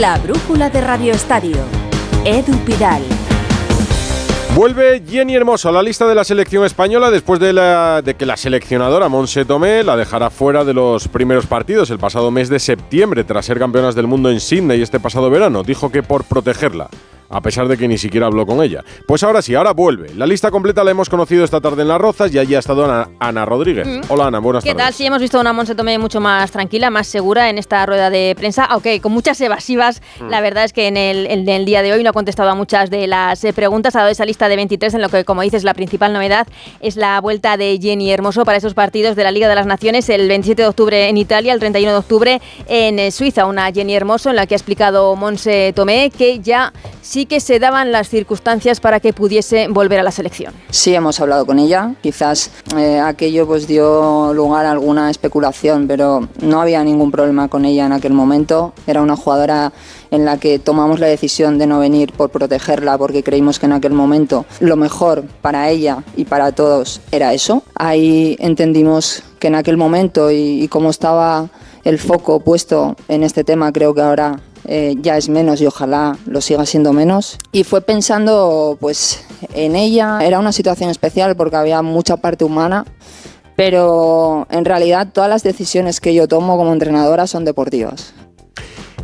La 0.00 0.18
brújula 0.18 0.70
de 0.70 0.80
Radio 0.80 1.12
Estadio. 1.12 1.56
Edu 2.24 2.52
Pidal. 2.64 3.00
Vuelve 4.56 5.04
Jenny 5.06 5.36
Hermoso 5.36 5.68
a 5.68 5.72
la 5.72 5.84
lista 5.84 6.08
de 6.08 6.16
la 6.16 6.24
selección 6.24 6.64
española 6.64 7.12
después 7.12 7.38
de, 7.38 8.14
que 8.18 8.26
la 8.26 8.36
seleccionadora 8.36 9.08
Monse 9.08 9.44
Tomé 9.44 9.84
la 9.84 9.96
dejara 9.96 10.30
fuera 10.30 10.64
de 10.64 10.74
los 10.74 11.06
primeros 11.06 11.46
partidos 11.46 11.90
el 11.90 12.00
pasado 12.00 12.32
mes 12.32 12.48
de 12.48 12.58
septiembre 12.58 13.22
tras 13.22 13.46
ser 13.46 13.60
campeonas 13.60 13.94
del 13.94 14.08
mundo 14.08 14.30
en 14.32 14.40
Sydney 14.40 14.82
este 14.82 14.98
pasado 14.98 15.30
verano. 15.30 15.62
Dijo 15.62 15.92
que 15.92 16.02
por 16.02 16.24
protegerla 16.24 16.88
a 17.28 17.40
pesar 17.40 17.68
de 17.68 17.76
que 17.76 17.88
ni 17.88 17.98
siquiera 17.98 18.26
habló 18.26 18.46
con 18.46 18.62
ella. 18.62 18.84
Pues 19.06 19.22
ahora 19.22 19.42
sí, 19.42 19.54
ahora 19.54 19.72
vuelve. 19.72 20.14
La 20.14 20.26
lista 20.26 20.50
completa 20.50 20.84
la 20.84 20.90
hemos 20.90 21.08
conocido 21.08 21.44
esta 21.44 21.60
tarde 21.60 21.82
en 21.82 21.88
Las 21.88 22.00
Rozas 22.00 22.32
y 22.32 22.38
allí 22.38 22.54
ha 22.54 22.58
estado 22.58 22.84
Ana, 23.18 23.44
Rodríguez. 23.44 23.86
Mm. 23.86 24.00
Hola 24.08 24.26
Ana, 24.26 24.38
buenas 24.38 24.64
tardes. 24.64 24.74
¿Qué 24.74 24.82
tal? 24.82 24.92
Sí, 24.92 25.06
hemos 25.06 25.20
visto 25.20 25.38
a 25.38 25.40
una 25.40 25.52
Monse 25.52 25.74
Tomé 25.74 25.98
mucho 25.98 26.20
más 26.20 26.50
tranquila, 26.50 26.90
más 26.90 27.06
segura 27.06 27.50
en 27.50 27.58
esta 27.58 27.84
rueda 27.86 28.10
de 28.10 28.34
prensa, 28.36 28.64
aunque 28.64 29.00
con 29.00 29.12
muchas 29.12 29.40
evasivas. 29.40 30.02
Mm. 30.20 30.28
La 30.28 30.40
verdad 30.40 30.64
es 30.64 30.72
que 30.72 30.86
en 30.86 30.96
el, 30.96 31.64
día 31.64 31.82
de 31.82 31.92
hoy 31.92 32.02
no 32.02 32.10
ha 32.10 32.12
contestado 32.12 32.50
a 32.50 32.54
muchas 32.54 32.90
de 32.90 33.06
las 33.06 33.42
eh, 33.44 33.52
preguntas, 33.52 33.96
ha 33.96 34.00
dado 34.00 34.10
esa 34.10 34.24
lista 34.24 34.48
de 34.48 34.56
23 34.56 34.94
en 34.94 35.02
lo 35.02 35.08
que, 35.08 35.24
como 35.24 35.42
dices, 35.42 35.64
la 35.64 35.74
principal 35.74 36.12
novedad 36.12 36.46
es 36.80 36.96
la 36.96 37.20
vuelta 37.20 37.56
de 37.56 37.78
Jenny 37.80 38.12
Hermoso 38.12 38.44
para 38.44 38.58
esos 38.58 38.74
partidos 38.74 39.16
de 39.16 39.24
la 39.24 39.30
Liga 39.30 39.48
de 39.48 39.54
las 39.54 39.66
Naciones 39.66 40.08
el 40.08 40.28
27 40.28 40.62
de 40.62 40.68
octubre 40.68 41.08
en 41.08 41.16
Italia, 41.16 41.52
el 41.52 41.60
31 41.60 41.92
de 41.92 41.98
octubre 41.98 42.40
en 42.68 42.98
eh, 42.98 43.10
Suiza. 43.10 43.46
Una 43.46 43.70
Jenny 43.72 43.94
Hermoso 43.94 44.30
en 44.30 44.36
la 44.36 44.46
que 44.46 44.54
ha 44.54 44.58
explicado 44.58 45.14
Monse 45.16 45.72
Tomé 45.74 46.10
que 46.10 46.40
ya 46.40 46.72
sí 47.04 47.26
que 47.26 47.38
se 47.38 47.58
daban 47.58 47.92
las 47.92 48.08
circunstancias 48.08 48.80
para 48.80 48.98
que 48.98 49.12
pudiese 49.12 49.68
volver 49.68 50.00
a 50.00 50.02
la 50.02 50.10
selección. 50.10 50.52
Sí, 50.70 50.94
hemos 50.94 51.20
hablado 51.20 51.46
con 51.46 51.58
ella. 51.58 51.94
Quizás 52.02 52.50
eh, 52.76 52.98
aquello 52.98 53.46
pues 53.46 53.68
dio 53.68 54.32
lugar 54.32 54.66
a 54.66 54.72
alguna 54.72 55.10
especulación, 55.10 55.86
pero 55.86 56.28
no 56.40 56.60
había 56.60 56.82
ningún 56.82 57.10
problema 57.10 57.48
con 57.48 57.64
ella 57.64 57.86
en 57.86 57.92
aquel 57.92 58.14
momento. 58.14 58.72
Era 58.86 59.02
una 59.02 59.16
jugadora 59.16 59.72
en 60.10 60.24
la 60.24 60.38
que 60.38 60.58
tomamos 60.58 60.98
la 60.98 61.06
decisión 61.06 61.58
de 61.58 61.66
no 61.66 61.78
venir 61.78 62.12
por 62.12 62.30
protegerla 62.30 62.96
porque 62.96 63.22
creímos 63.22 63.58
que 63.58 63.66
en 63.66 63.72
aquel 63.72 63.92
momento 63.92 64.46
lo 64.60 64.76
mejor 64.76 65.24
para 65.42 65.68
ella 65.68 66.02
y 66.16 66.24
para 66.24 66.52
todos 66.52 67.00
era 67.12 67.34
eso. 67.34 67.62
Ahí 67.74 68.36
entendimos 68.40 69.22
que 69.38 69.48
en 69.48 69.56
aquel 69.56 69.76
momento 69.76 70.30
y, 70.30 70.64
y 70.64 70.70
estaba 70.88 71.48
el 71.84 71.98
foco 71.98 72.40
puesto 72.40 72.96
en 73.08 73.22
este 73.22 73.44
tema, 73.44 73.72
creo 73.72 73.94
que 73.94 74.00
ahora 74.00 74.40
eh, 74.66 74.94
ya 75.00 75.16
es 75.16 75.28
menos 75.28 75.60
y 75.60 75.66
ojalá 75.66 76.16
lo 76.26 76.40
siga 76.40 76.66
siendo 76.66 76.92
menos. 76.92 77.38
Y 77.52 77.64
fue 77.64 77.80
pensando 77.80 78.76
pues 78.80 79.24
en 79.54 79.76
ella, 79.76 80.20
era 80.22 80.38
una 80.38 80.52
situación 80.52 80.90
especial 80.90 81.36
porque 81.36 81.56
había 81.56 81.82
mucha 81.82 82.16
parte 82.16 82.44
humana, 82.44 82.84
pero 83.56 84.46
en 84.50 84.64
realidad 84.64 85.08
todas 85.12 85.30
las 85.30 85.42
decisiones 85.42 86.00
que 86.00 86.14
yo 86.14 86.28
tomo 86.28 86.56
como 86.56 86.72
entrenadora 86.72 87.26
son 87.26 87.44
deportivas. 87.44 88.14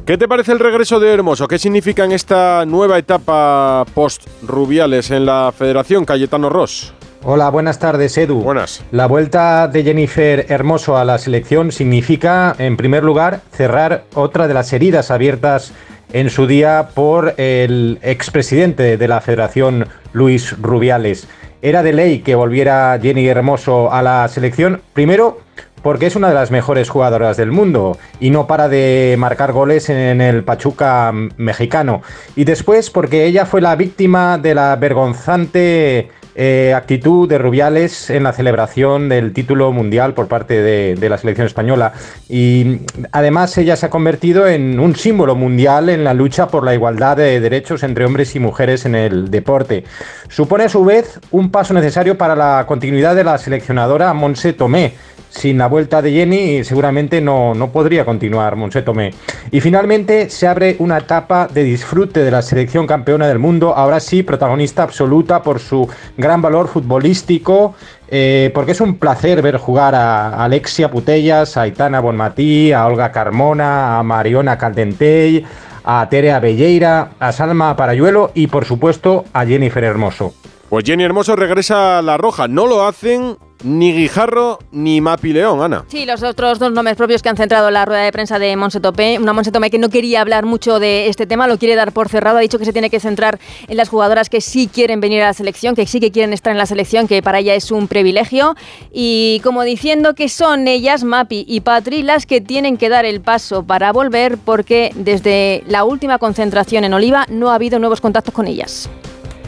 ¿Qué 0.06 0.18
te 0.18 0.26
parece 0.26 0.52
el 0.52 0.58
regreso 0.58 0.98
de 0.98 1.12
Hermoso? 1.12 1.46
¿Qué 1.46 1.58
significa 1.58 2.04
en 2.04 2.12
esta 2.12 2.64
nueva 2.66 2.98
etapa 2.98 3.84
post-Rubiales 3.94 5.10
en 5.10 5.26
la 5.26 5.52
Federación 5.56 6.04
Cayetano 6.04 6.48
Ross? 6.48 6.94
Hola, 7.22 7.50
buenas 7.50 7.78
tardes, 7.78 8.16
Edu. 8.16 8.40
Buenas. 8.40 8.82
La 8.92 9.04
vuelta 9.04 9.68
de 9.68 9.82
Jennifer 9.82 10.46
Hermoso 10.48 10.96
a 10.96 11.04
la 11.04 11.18
selección 11.18 11.70
significa, 11.70 12.54
en 12.56 12.78
primer 12.78 13.04
lugar, 13.04 13.42
cerrar 13.52 14.04
otra 14.14 14.48
de 14.48 14.54
las 14.54 14.72
heridas 14.72 15.10
abiertas 15.10 15.74
en 16.14 16.30
su 16.30 16.46
día 16.46 16.88
por 16.94 17.34
el 17.36 17.98
expresidente 18.00 18.96
de 18.96 19.08
la 19.08 19.20
Federación, 19.20 19.86
Luis 20.14 20.58
Rubiales. 20.62 21.28
Era 21.60 21.82
de 21.82 21.92
ley 21.92 22.20
que 22.20 22.34
volviera 22.34 22.98
Jenny 23.00 23.28
Hermoso 23.28 23.92
a 23.92 24.00
la 24.00 24.26
selección, 24.28 24.80
primero 24.94 25.40
porque 25.82 26.06
es 26.06 26.16
una 26.16 26.28
de 26.28 26.34
las 26.34 26.50
mejores 26.50 26.88
jugadoras 26.88 27.36
del 27.36 27.52
mundo 27.52 27.98
y 28.18 28.30
no 28.30 28.46
para 28.46 28.68
de 28.68 29.16
marcar 29.18 29.52
goles 29.52 29.88
en 29.88 30.20
el 30.20 30.44
Pachuca 30.44 31.12
mexicano. 31.36 32.02
Y 32.36 32.44
después 32.44 32.90
porque 32.90 33.26
ella 33.26 33.46
fue 33.46 33.60
la 33.60 33.76
víctima 33.76 34.38
de 34.38 34.54
la 34.54 34.76
vergonzante 34.76 36.10
eh, 36.34 36.72
actitud 36.76 37.28
de 37.28 37.38
Rubiales 37.38 38.10
en 38.10 38.22
la 38.22 38.32
celebración 38.32 39.08
del 39.08 39.32
título 39.32 39.72
mundial 39.72 40.14
por 40.14 40.28
parte 40.28 40.62
de, 40.62 41.08
la 41.08 41.18
selección 41.18 41.46
española. 41.46 41.92
Y 42.28 42.80
además 43.12 43.56
ella 43.58 43.76
se 43.76 43.86
ha 43.86 43.90
convertido 43.90 44.46
en 44.46 44.78
un 44.78 44.94
símbolo 44.94 45.34
mundial 45.34 45.88
en 45.88 46.04
la 46.04 46.14
lucha 46.14 46.48
por 46.48 46.64
la 46.64 46.74
igualdad 46.74 47.16
de 47.16 47.40
derechos 47.40 47.82
entre 47.82 48.04
hombres 48.04 48.36
y 48.36 48.40
mujeres 48.40 48.84
en 48.84 48.94
el 48.94 49.30
deporte. 49.30 49.84
Supone 50.28 50.64
a 50.64 50.68
su 50.68 50.84
vez 50.84 51.18
un 51.30 51.50
paso 51.50 51.74
necesario 51.74 52.16
para 52.16 52.36
la 52.36 52.64
continuidad 52.66 53.16
de 53.16 53.24
la 53.24 53.38
seleccionadora 53.38 54.14
Monse 54.14 54.52
Tomé 54.52 54.94
sin 55.30 55.58
la 55.58 55.68
vuelta 55.68 56.02
de 56.02 56.12
Jenny 56.12 56.64
seguramente 56.64 57.20
no, 57.20 57.54
no 57.54 57.70
podría 57.70 58.04
continuar 58.04 58.56
Monse 58.56 58.82
Tomé. 58.82 59.14
Y 59.50 59.60
finalmente 59.60 60.28
se 60.28 60.46
abre 60.46 60.76
una 60.80 60.98
etapa 60.98 61.48
de 61.48 61.62
disfrute 61.62 62.20
de 62.20 62.30
la 62.30 62.42
selección 62.42 62.86
campeona 62.86 63.26
del 63.26 63.38
mundo, 63.38 63.74
ahora 63.74 64.00
sí 64.00 64.22
protagonista 64.22 64.82
absoluta 64.82 65.42
por 65.42 65.60
su 65.60 65.88
gran 66.16 66.42
valor 66.42 66.68
futbolístico, 66.68 67.74
eh, 68.08 68.50
porque 68.52 68.72
es 68.72 68.80
un 68.80 68.96
placer 68.96 69.40
ver 69.40 69.56
jugar 69.56 69.94
a 69.94 70.44
Alexia 70.44 70.90
Putellas, 70.90 71.56
a 71.56 71.62
Aitana 71.62 72.00
Bonmatí, 72.00 72.72
a 72.72 72.86
Olga 72.86 73.12
Carmona, 73.12 73.98
a 73.98 74.02
Mariona 74.02 74.58
Caldentey, 74.58 75.44
a 75.84 76.08
Terea 76.08 76.40
Belleira, 76.40 77.12
a 77.18 77.32
Salma 77.32 77.76
Parayuelo 77.76 78.32
y 78.34 78.48
por 78.48 78.64
supuesto 78.64 79.24
a 79.32 79.46
Jennifer 79.46 79.84
Hermoso. 79.84 80.34
Pues 80.68 80.84
Jenny 80.84 81.04
Hermoso 81.04 81.34
regresa 81.34 81.98
a 81.98 82.02
La 82.02 82.16
Roja. 82.16 82.46
No 82.46 82.66
lo 82.66 82.86
hacen 82.86 83.36
ni 83.62 83.92
Guijarro 83.92 84.58
ni 84.72 85.00
Mapi 85.00 85.32
León, 85.32 85.62
Ana. 85.62 85.84
Sí, 85.88 86.06
los 86.06 86.22
otros 86.22 86.58
dos 86.58 86.72
nombres 86.72 86.96
propios 86.96 87.22
que 87.22 87.28
han 87.28 87.36
centrado 87.36 87.70
la 87.70 87.84
rueda 87.84 88.02
de 88.02 88.12
prensa 88.12 88.38
de 88.38 88.56
Monse 88.56 88.80
Topé. 88.80 89.18
Una 89.18 89.32
Monse 89.32 89.52
Topé 89.52 89.70
que 89.70 89.78
no 89.78 89.88
quería 89.88 90.20
hablar 90.20 90.44
mucho 90.44 90.78
de 90.80 91.08
este 91.08 91.26
tema, 91.26 91.46
lo 91.46 91.58
quiere 91.58 91.74
dar 91.74 91.92
por 91.92 92.08
cerrado. 92.08 92.38
Ha 92.38 92.40
dicho 92.40 92.58
que 92.58 92.64
se 92.64 92.72
tiene 92.72 92.90
que 92.90 93.00
centrar 93.00 93.38
en 93.68 93.76
las 93.76 93.88
jugadoras 93.88 94.28
que 94.28 94.40
sí 94.40 94.68
quieren 94.72 95.00
venir 95.00 95.22
a 95.22 95.26
la 95.26 95.34
selección, 95.34 95.74
que 95.74 95.86
sí 95.86 96.00
que 96.00 96.10
quieren 96.10 96.32
estar 96.32 96.52
en 96.52 96.58
la 96.58 96.66
selección, 96.66 97.08
que 97.08 97.22
para 97.22 97.38
ella 97.38 97.54
es 97.54 97.70
un 97.70 97.88
privilegio. 97.88 98.54
Y 98.92 99.40
como 99.44 99.62
diciendo 99.62 100.14
que 100.14 100.28
son 100.28 100.68
ellas, 100.68 101.04
Mapi 101.04 101.44
y 101.46 101.60
Patri, 101.60 102.02
las 102.02 102.26
que 102.26 102.40
tienen 102.40 102.76
que 102.76 102.88
dar 102.88 103.04
el 103.04 103.20
paso 103.20 103.64
para 103.64 103.92
volver, 103.92 104.38
porque 104.38 104.92
desde 104.94 105.62
la 105.66 105.84
última 105.84 106.18
concentración 106.18 106.84
en 106.84 106.94
Oliva 106.94 107.26
no 107.28 107.50
ha 107.50 107.54
habido 107.54 107.78
nuevos 107.78 108.00
contactos 108.00 108.34
con 108.34 108.46
ellas. 108.46 108.88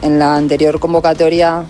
En 0.01 0.19
la 0.19 0.35
anterior 0.35 0.79
convocatoria 0.79 1.63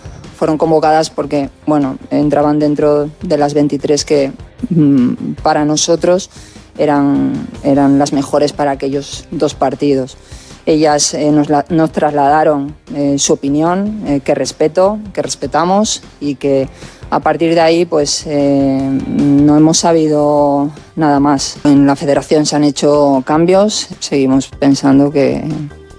fueron 0.44 0.58
convocadas 0.58 1.10
porque, 1.10 1.50
bueno, 1.66 1.98
entraban 2.10 2.60
dentro 2.60 3.10
de 3.22 3.38
las 3.38 3.54
23 3.54 4.04
que 4.04 4.34
mm, 4.72 5.36
para 5.42 5.64
nosotros 5.64 6.30
eran, 6.78 7.48
eran 7.64 7.98
las 7.98 8.12
mejores 8.12 8.52
para 8.52 8.72
aquellos 8.72 9.26
dos 9.32 9.54
partidos. 9.56 10.18
Ellas 10.66 11.14
eh, 11.14 11.32
nos, 11.32 11.48
trasladaron 11.94 12.76
eh, 12.94 13.16
su 13.20 13.32
opinión, 13.32 14.04
eh, 14.06 14.20
que 14.20 14.36
respeto, 14.36 15.00
que 15.14 15.22
respetamos 15.22 16.04
y 16.20 16.36
que 16.36 16.68
a 17.10 17.22
partir 17.22 17.56
de 17.56 17.62
ahí 17.62 17.86
pues 17.86 18.28
no 18.28 19.56
hemos 19.56 19.78
sabido 19.78 20.72
nada 20.98 21.22
más. 21.22 21.56
En 21.64 21.88
la 21.88 21.96
federación 21.96 22.46
se 22.46 22.58
han 22.58 22.66
hecho 22.66 23.24
cambios, 23.26 23.88
seguimos 24.00 24.50
pensando 24.50 25.10
que 25.10 25.42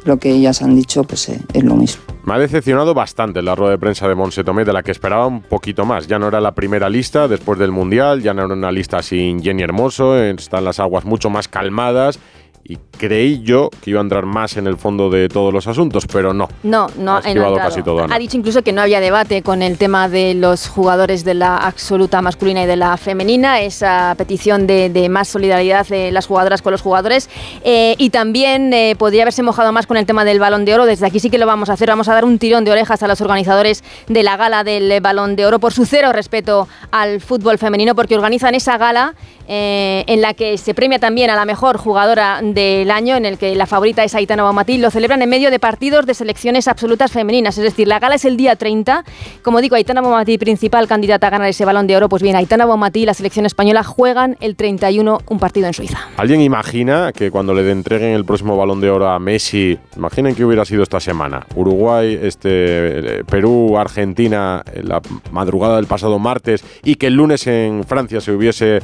lo 0.05 0.19
que 0.19 0.33
ellas 0.33 0.61
han 0.61 0.77
dicho 0.77 1.03
pues 1.05 1.31
es 1.31 1.65
lo 1.65 1.77
mismo. 1.77 2.04
Me 2.25 2.33
ha 2.33 2.39
decepcionado 2.39 2.95
bastante 2.95 3.43
la 3.43 3.55
rueda 3.55 3.73
de 3.73 3.79
prensa 3.79 4.09
de 4.09 4.15
Monse 4.15 4.45
Tomé, 4.45 4.65
de 4.65 4.73
la 4.73 4.83
que 4.83 4.93
esperaba 4.93 5.27
un 5.27 5.43
poquito 5.43 5.85
más. 5.85 6.07
Ya 6.07 6.19
no 6.19 6.27
era 6.27 6.41
la 6.41 6.55
primera 6.55 6.89
lista 6.89 7.29
después 7.29 7.59
del 7.59 7.71
Mundial, 7.71 8.23
ya 8.23 8.33
no 8.33 8.47
era 8.47 8.55
una 8.55 8.73
lista 8.73 9.03
sin 9.03 9.43
Jenny 9.43 9.63
Hermoso, 9.63 10.17
están 10.17 10.65
las 10.65 10.81
aguas 10.81 11.05
mucho 11.05 11.29
más 11.29 11.49
calmadas 11.49 12.19
y 12.67 12.79
creí 12.97 13.43
yo 13.43 13.69
que 13.83 13.91
iba 13.91 14.01
a 14.01 14.03
entrar 14.03 14.25
más 14.25 14.57
en 14.57 14.67
el 14.67 14.79
fondo 14.79 15.11
de 15.11 15.29
todos 15.29 15.53
los 15.53 15.67
asuntos, 15.67 16.07
pero 16.11 16.33
no. 16.33 16.49
No, 16.63 16.87
no 16.97 17.17
ha, 17.17 17.23
casi 17.23 17.83
todo, 17.83 18.07
ha 18.11 18.19
dicho 18.19 18.39
incluso 18.39 18.63
que 18.63 18.73
no 18.73 18.81
había 18.81 19.01
debate 19.01 19.43
con 19.43 19.63
el 19.63 19.77
tema 19.77 20.09
de 20.09 20.33
los 20.33 20.69
jugadores 20.69 21.25
de 21.25 21.35
la 21.35 21.59
absoluta 21.59 22.23
masculina 22.23 22.63
y 22.63 22.67
de 22.67 22.77
la 22.77 22.97
femenina, 22.97 23.61
esa 23.61 24.15
petición 24.17 24.67
de, 24.67 25.09
más 25.11 25.29
solidaridad 25.29 25.87
de 25.87 26.11
las 26.11 26.27
jugadoras 26.27 26.63
con 26.63 26.73
los 26.73 26.81
jugadores. 26.81 27.29
Eh, 27.63 27.97
y 27.99 28.09
también 28.09 28.73
eh, 28.73 28.97
podría 28.97 29.23
haberse 29.23 29.43
mojado 29.43 29.71
más 29.73 29.87
con 29.87 29.99
el 29.99 30.07
tema 30.07 30.25
del 30.25 30.41
balón 30.41 30.65
de 30.65 30.75
oro. 30.75 30.87
Desde 30.87 31.07
aquí 31.07 31.21
sí 31.21 31.29
que 31.29 31.39
lo 31.39 31.47
vamos 31.47 31.69
a 31.69 31.75
hacer. 31.75 31.89
Vamos 31.91 32.09
a 32.09 32.15
dar 32.15 32.25
un 32.25 32.39
tirón 32.39 32.65
de 32.65 32.71
orejas 32.71 33.03
a 33.03 33.09
los 33.09 33.21
organizadores 33.21 33.85
de 34.09 34.23
la 34.23 34.39
gala 34.39 34.65
del 34.65 35.01
balón 35.03 35.37
de 35.37 35.45
oro 35.45 35.59
por 35.59 35.75
su 35.75 35.85
cero 35.85 36.13
respeto 36.13 36.67
al 36.91 37.21
fútbol 37.21 37.59
femenino, 37.59 37.95
porque 37.95 38.15
organizan 38.15 38.55
esa 38.55 38.79
gala 38.79 39.15
eh, 39.47 40.05
en 40.07 40.23
la 40.23 40.33
que 40.33 40.57
se 40.57 40.73
premia 40.73 40.99
también 40.99 41.29
a 41.29 41.37
la 41.37 41.45
mejor 41.45 41.77
jugadora 41.77 42.41
del 42.55 42.91
año, 42.91 43.17
en 43.17 43.27
el 43.27 43.37
que 43.37 43.55
la 43.55 43.67
favorita 43.67 44.05
es 44.05 44.15
Aitana 44.15 44.45
Baumatí. 44.45 44.79
Lo 44.79 44.91
celebran 44.91 45.21
en 45.21 45.29
medio 45.29 45.51
de 45.51 45.59
partidos 45.59 46.07
de 46.07 46.15
selecciones 46.15 46.69
absolutas 46.69 47.11
femeninas. 47.13 47.59
Es 47.59 47.65
decir, 47.65 47.89
la 47.89 47.99
gala 47.99 48.15
es 48.15 48.25
el 48.25 48.37
día 48.37 48.57
30. 48.57 49.05
Como 49.43 49.61
digo, 49.61 49.77
Aitana 49.77 50.01
Baumatí, 50.01 50.39
principal 50.39 50.87
candidata 50.87 51.27
a 51.27 51.31
ganar 51.31 51.49
ese 51.49 51.65
balón 51.65 51.87
de 51.87 51.97
oro. 51.97 52.09
Pues 52.09 52.23
bien, 52.23 52.37
Aitana 52.37 52.65
Baumatí 52.65 53.03
y 53.03 53.07
la 53.07 53.15
selección 53.15 53.45
española 53.45 53.83
juegan 53.83 54.37
el 54.41 54.57
31 54.57 55.19
un 55.29 55.39
partido 55.39 55.67
en 55.67 55.75
Suiza. 55.75 55.99
¿Alguien 56.17 56.41
imagina 56.41 57.13
que 57.13 57.31
cuando 57.31 57.53
le 57.55 57.69
entreguen 57.71 58.11
el 58.11 58.25
próximo 58.25 58.57
balón 58.57 58.81
de 58.81 58.91
oro 58.91 59.09
a 59.09 59.19
Messi, 59.19 59.79
imaginen 59.97 60.35
que 60.35 60.45
hubiera 60.45 60.65
sido 60.65 60.85
esta 60.85 61.01
semana? 61.01 61.45
Uruguay, 61.57 62.19
este, 62.23 63.25
Perú, 63.25 63.77
Argentina, 63.77 64.63
la 64.83 65.03
madrugada 65.33 65.77
del 65.77 65.87
pasado 65.87 66.19
martes 66.19 66.65
y 66.85 66.95
que 66.95 67.09
el 67.09 67.15
lunes 67.15 67.47
en 67.47 67.85
Francia 67.85 68.21
se 68.21 68.33
hubiese 68.33 68.81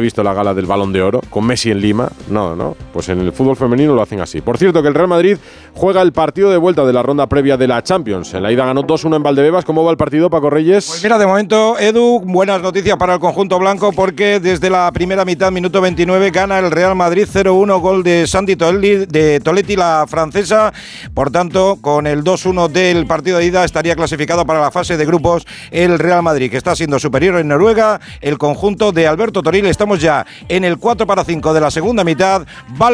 visto 0.00 0.22
la 0.22 0.32
gala 0.32 0.54
del 0.54 0.66
Balón 0.66 0.92
de 0.92 1.02
Oro 1.02 1.20
con 1.30 1.46
Messi 1.46 1.70
en 1.70 1.80
Lima. 1.80 2.10
No, 2.28 2.54
no. 2.54 2.76
Pues 2.92 3.08
en 3.10 3.20
el 3.20 3.32
fútbol 3.32 3.56
femenino 3.56 3.94
lo 3.94 4.02
hacen 4.02 4.20
así. 4.20 4.40
Por 4.40 4.58
cierto, 4.58 4.82
que 4.82 4.88
el 4.88 4.94
Real 4.94 5.08
Madrid 5.08 5.38
juega 5.74 6.02
el 6.02 6.12
partido 6.12 6.50
de 6.50 6.56
vuelta 6.56 6.84
de 6.84 6.92
la 6.92 7.02
ronda 7.02 7.26
previa 7.26 7.56
de 7.56 7.68
la 7.68 7.82
Champions. 7.82 8.34
En 8.34 8.42
la 8.42 8.52
ida 8.52 8.64
ganó 8.64 8.82
2-1 8.82 9.16
en 9.16 9.22
Valdebebas. 9.22 9.64
¿Cómo 9.64 9.84
va 9.84 9.90
el 9.90 9.96
partido, 9.96 10.30
Paco 10.30 10.50
Reyes? 10.50 10.86
Pues 10.86 11.02
mira, 11.02 11.18
de 11.18 11.26
momento, 11.26 11.78
Edu, 11.78 12.20
buenas 12.20 12.62
noticias 12.62 12.96
para 12.96 13.14
el 13.14 13.20
conjunto 13.20 13.58
blanco 13.58 13.92
porque 13.92 14.40
desde 14.40 14.70
la 14.70 14.90
primera 14.92 15.24
mitad, 15.24 15.50
minuto 15.50 15.80
29, 15.80 16.30
gana 16.30 16.58
el 16.58 16.70
Real 16.70 16.94
Madrid 16.94 17.26
0-1, 17.32 17.80
gol 17.80 18.02
de 18.02 18.26
Santi 18.26 18.54
de 18.54 19.40
Toletti, 19.42 19.76
la 19.76 20.06
francesa. 20.08 20.72
Por 21.14 21.30
tanto, 21.30 21.78
con 21.80 22.06
el 22.06 22.24
2-1 22.24 22.68
del 22.68 23.06
partido 23.06 23.38
de 23.38 23.46
ida 23.46 23.64
estaría 23.64 23.96
clasificado 23.96 24.44
para 24.46 24.60
la 24.60 24.70
fase 24.70 24.96
de 24.96 25.04
grupos 25.04 25.46
el 25.70 25.98
Real 25.98 26.22
Madrid, 26.22 26.50
que 26.50 26.56
está 26.56 26.74
siendo 26.76 26.98
superior 26.98 27.36
en 27.36 27.48
Noruega. 27.48 28.00
El 28.20 28.38
conjunto 28.38 28.92
de 28.92 29.06
Alberto 29.06 29.42
Toril, 29.42 29.66
estamos 29.66 30.00
ya 30.00 30.26
en 30.48 30.64
el 30.64 30.78
4 30.78 31.06
para 31.06 31.24
5 31.24 31.54
de 31.54 31.60
la 31.60 31.70
segunda 31.70 32.04
mitad. 32.04 32.46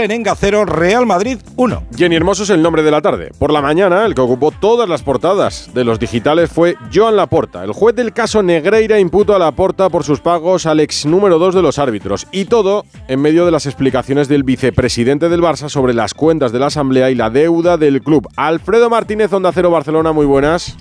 Valenenga 0.06 0.36
0, 0.36 0.66
Real 0.66 1.04
Madrid 1.04 1.38
1. 1.56 1.82
Jenny 1.96 2.14
Hermoso 2.14 2.44
es 2.44 2.50
el 2.50 2.62
nombre 2.62 2.84
de 2.84 2.92
la 2.92 3.02
tarde. 3.02 3.32
Por 3.40 3.52
la 3.52 3.60
mañana, 3.60 4.06
el 4.06 4.14
que 4.14 4.20
ocupó 4.20 4.52
todas 4.52 4.88
las 4.88 5.02
portadas 5.02 5.70
de 5.74 5.82
los 5.82 5.98
digitales 5.98 6.48
fue 6.48 6.76
Joan 6.94 7.16
Laporta. 7.16 7.64
El 7.64 7.72
juez 7.72 7.96
del 7.96 8.12
caso 8.12 8.40
Negreira 8.40 9.00
imputó 9.00 9.34
a 9.34 9.40
Laporta 9.40 9.88
por 9.88 10.04
sus 10.04 10.20
pagos 10.20 10.64
al 10.66 10.78
ex 10.78 11.06
número 11.06 11.40
2 11.40 11.56
de 11.56 11.62
los 11.62 11.80
árbitros. 11.80 12.28
Y 12.30 12.44
todo 12.44 12.84
en 13.08 13.20
medio 13.20 13.44
de 13.46 13.50
las 13.50 13.66
explicaciones 13.66 14.28
del 14.28 14.44
vicepresidente 14.44 15.28
del 15.28 15.42
Barça 15.42 15.68
sobre 15.68 15.92
las 15.92 16.14
cuentas 16.14 16.52
de 16.52 16.60
la 16.60 16.66
Asamblea 16.66 17.10
y 17.10 17.16
la 17.16 17.28
deuda 17.28 17.76
del 17.76 18.00
club. 18.00 18.28
Alfredo 18.36 18.88
Martínez, 18.88 19.32
Onda 19.32 19.50
Cero 19.50 19.72
Barcelona, 19.72 20.12
muy 20.12 20.26
buenas. 20.26 20.76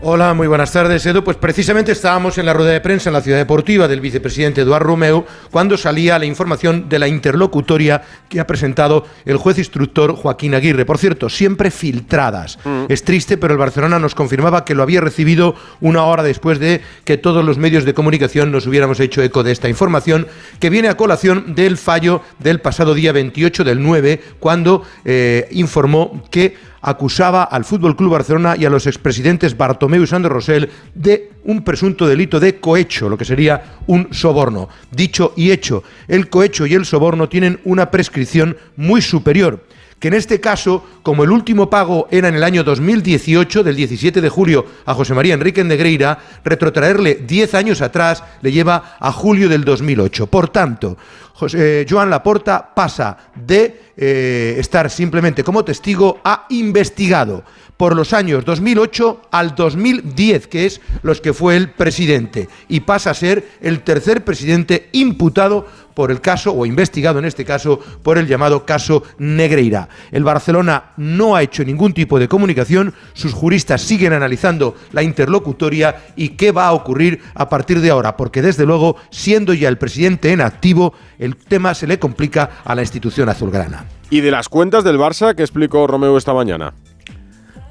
Hola, 0.00 0.32
muy 0.32 0.46
buenas 0.46 0.70
tardes, 0.70 1.04
Edu. 1.06 1.24
Pues 1.24 1.36
precisamente 1.38 1.90
estábamos 1.90 2.38
en 2.38 2.46
la 2.46 2.52
rueda 2.52 2.70
de 2.70 2.80
prensa 2.80 3.10
en 3.10 3.14
la 3.14 3.20
ciudad 3.20 3.36
deportiva 3.36 3.88
del 3.88 4.00
vicepresidente 4.00 4.60
Eduardo 4.60 4.86
Romeo 4.86 5.26
cuando 5.50 5.76
salía 5.76 6.20
la 6.20 6.24
información 6.24 6.88
de 6.88 7.00
la 7.00 7.08
interlocutoria 7.08 8.02
que 8.28 8.38
ha 8.38 8.46
presentado 8.46 9.04
el 9.24 9.38
juez 9.38 9.58
instructor 9.58 10.14
Joaquín 10.14 10.54
Aguirre. 10.54 10.86
Por 10.86 10.98
cierto, 10.98 11.28
siempre 11.28 11.72
filtradas. 11.72 12.60
Mm. 12.64 12.84
Es 12.88 13.02
triste, 13.02 13.38
pero 13.38 13.54
el 13.54 13.58
Barcelona 13.58 13.98
nos 13.98 14.14
confirmaba 14.14 14.64
que 14.64 14.76
lo 14.76 14.84
había 14.84 15.00
recibido 15.00 15.56
una 15.80 16.04
hora 16.04 16.22
después 16.22 16.60
de 16.60 16.80
que 17.04 17.18
todos 17.18 17.44
los 17.44 17.58
medios 17.58 17.84
de 17.84 17.92
comunicación 17.92 18.52
nos 18.52 18.68
hubiéramos 18.68 19.00
hecho 19.00 19.20
eco 19.20 19.42
de 19.42 19.50
esta 19.50 19.68
información, 19.68 20.28
que 20.60 20.70
viene 20.70 20.86
a 20.86 20.96
colación 20.96 21.56
del 21.56 21.76
fallo 21.76 22.22
del 22.38 22.60
pasado 22.60 22.94
día 22.94 23.10
28 23.10 23.64
del 23.64 23.82
9, 23.82 24.22
cuando 24.38 24.84
eh, 25.04 25.48
informó 25.50 26.22
que 26.30 26.54
acusaba 26.80 27.44
al 27.44 27.64
Fútbol 27.64 27.96
Club 27.96 28.12
Barcelona 28.12 28.56
y 28.58 28.64
a 28.64 28.70
los 28.70 28.86
expresidentes 28.86 29.56
Bartomeu 29.56 30.02
y 30.02 30.06
Sandro 30.06 30.34
Rosell 30.34 30.70
de 30.94 31.32
un 31.44 31.62
presunto 31.62 32.06
delito 32.06 32.40
de 32.40 32.60
cohecho, 32.60 33.08
lo 33.08 33.16
que 33.16 33.24
sería 33.24 33.78
un 33.86 34.08
soborno. 34.12 34.68
Dicho 34.90 35.32
y 35.36 35.50
hecho, 35.50 35.82
el 36.08 36.28
cohecho 36.28 36.66
y 36.66 36.74
el 36.74 36.84
soborno 36.84 37.28
tienen 37.28 37.60
una 37.64 37.90
prescripción 37.90 38.56
muy 38.76 39.02
superior 39.02 39.64
que 39.98 40.08
en 40.08 40.14
este 40.14 40.40
caso, 40.40 40.84
como 41.02 41.24
el 41.24 41.30
último 41.30 41.68
pago 41.68 42.08
era 42.10 42.28
en 42.28 42.36
el 42.36 42.44
año 42.44 42.62
2018, 42.62 43.64
del 43.64 43.76
17 43.76 44.20
de 44.20 44.28
julio, 44.28 44.64
a 44.86 44.94
José 44.94 45.14
María 45.14 45.34
Enrique 45.34 45.64
Negreira, 45.64 46.18
retrotraerle 46.44 47.16
10 47.16 47.54
años 47.54 47.80
atrás 47.82 48.22
le 48.42 48.52
lleva 48.52 48.96
a 49.00 49.10
julio 49.12 49.48
del 49.48 49.64
2008. 49.64 50.28
Por 50.28 50.50
tanto, 50.50 50.96
José, 51.34 51.86
Joan 51.88 52.10
Laporta 52.10 52.74
pasa 52.74 53.16
de 53.34 53.92
eh, 53.96 54.56
estar 54.58 54.90
simplemente 54.90 55.42
como 55.44 55.64
testigo 55.64 56.20
a 56.24 56.46
investigado 56.50 57.44
por 57.76 57.94
los 57.94 58.12
años 58.12 58.44
2008 58.44 59.22
al 59.30 59.54
2010, 59.54 60.48
que 60.48 60.66
es 60.66 60.80
los 61.02 61.20
que 61.20 61.32
fue 61.32 61.56
el 61.56 61.70
presidente, 61.70 62.48
y 62.68 62.80
pasa 62.80 63.10
a 63.10 63.14
ser 63.14 63.48
el 63.60 63.82
tercer 63.82 64.24
presidente 64.24 64.88
imputado 64.92 65.66
por 65.98 66.12
el 66.12 66.20
caso, 66.20 66.52
o 66.52 66.64
investigado 66.64 67.18
en 67.18 67.24
este 67.24 67.44
caso, 67.44 67.80
por 68.04 68.18
el 68.18 68.28
llamado 68.28 68.64
caso 68.64 69.02
Negreira. 69.18 69.88
El 70.12 70.22
Barcelona 70.22 70.92
no 70.96 71.34
ha 71.34 71.42
hecho 71.42 71.64
ningún 71.64 71.92
tipo 71.92 72.20
de 72.20 72.28
comunicación, 72.28 72.94
sus 73.14 73.32
juristas 73.32 73.82
siguen 73.82 74.12
analizando 74.12 74.76
la 74.92 75.02
interlocutoria 75.02 75.96
y 76.14 76.28
qué 76.36 76.52
va 76.52 76.68
a 76.68 76.72
ocurrir 76.72 77.20
a 77.34 77.48
partir 77.48 77.80
de 77.80 77.90
ahora, 77.90 78.16
porque 78.16 78.42
desde 78.42 78.64
luego, 78.64 78.94
siendo 79.10 79.52
ya 79.54 79.68
el 79.68 79.76
presidente 79.76 80.30
en 80.30 80.40
activo, 80.40 80.94
el 81.18 81.34
tema 81.34 81.74
se 81.74 81.88
le 81.88 81.98
complica 81.98 82.48
a 82.64 82.76
la 82.76 82.82
institución 82.82 83.28
azulgrana. 83.28 83.84
¿Y 84.08 84.20
de 84.20 84.30
las 84.30 84.48
cuentas 84.48 84.84
del 84.84 84.98
Barça 84.98 85.34
que 85.34 85.42
explicó 85.42 85.88
Romeo 85.88 86.16
esta 86.16 86.32
mañana? 86.32 86.74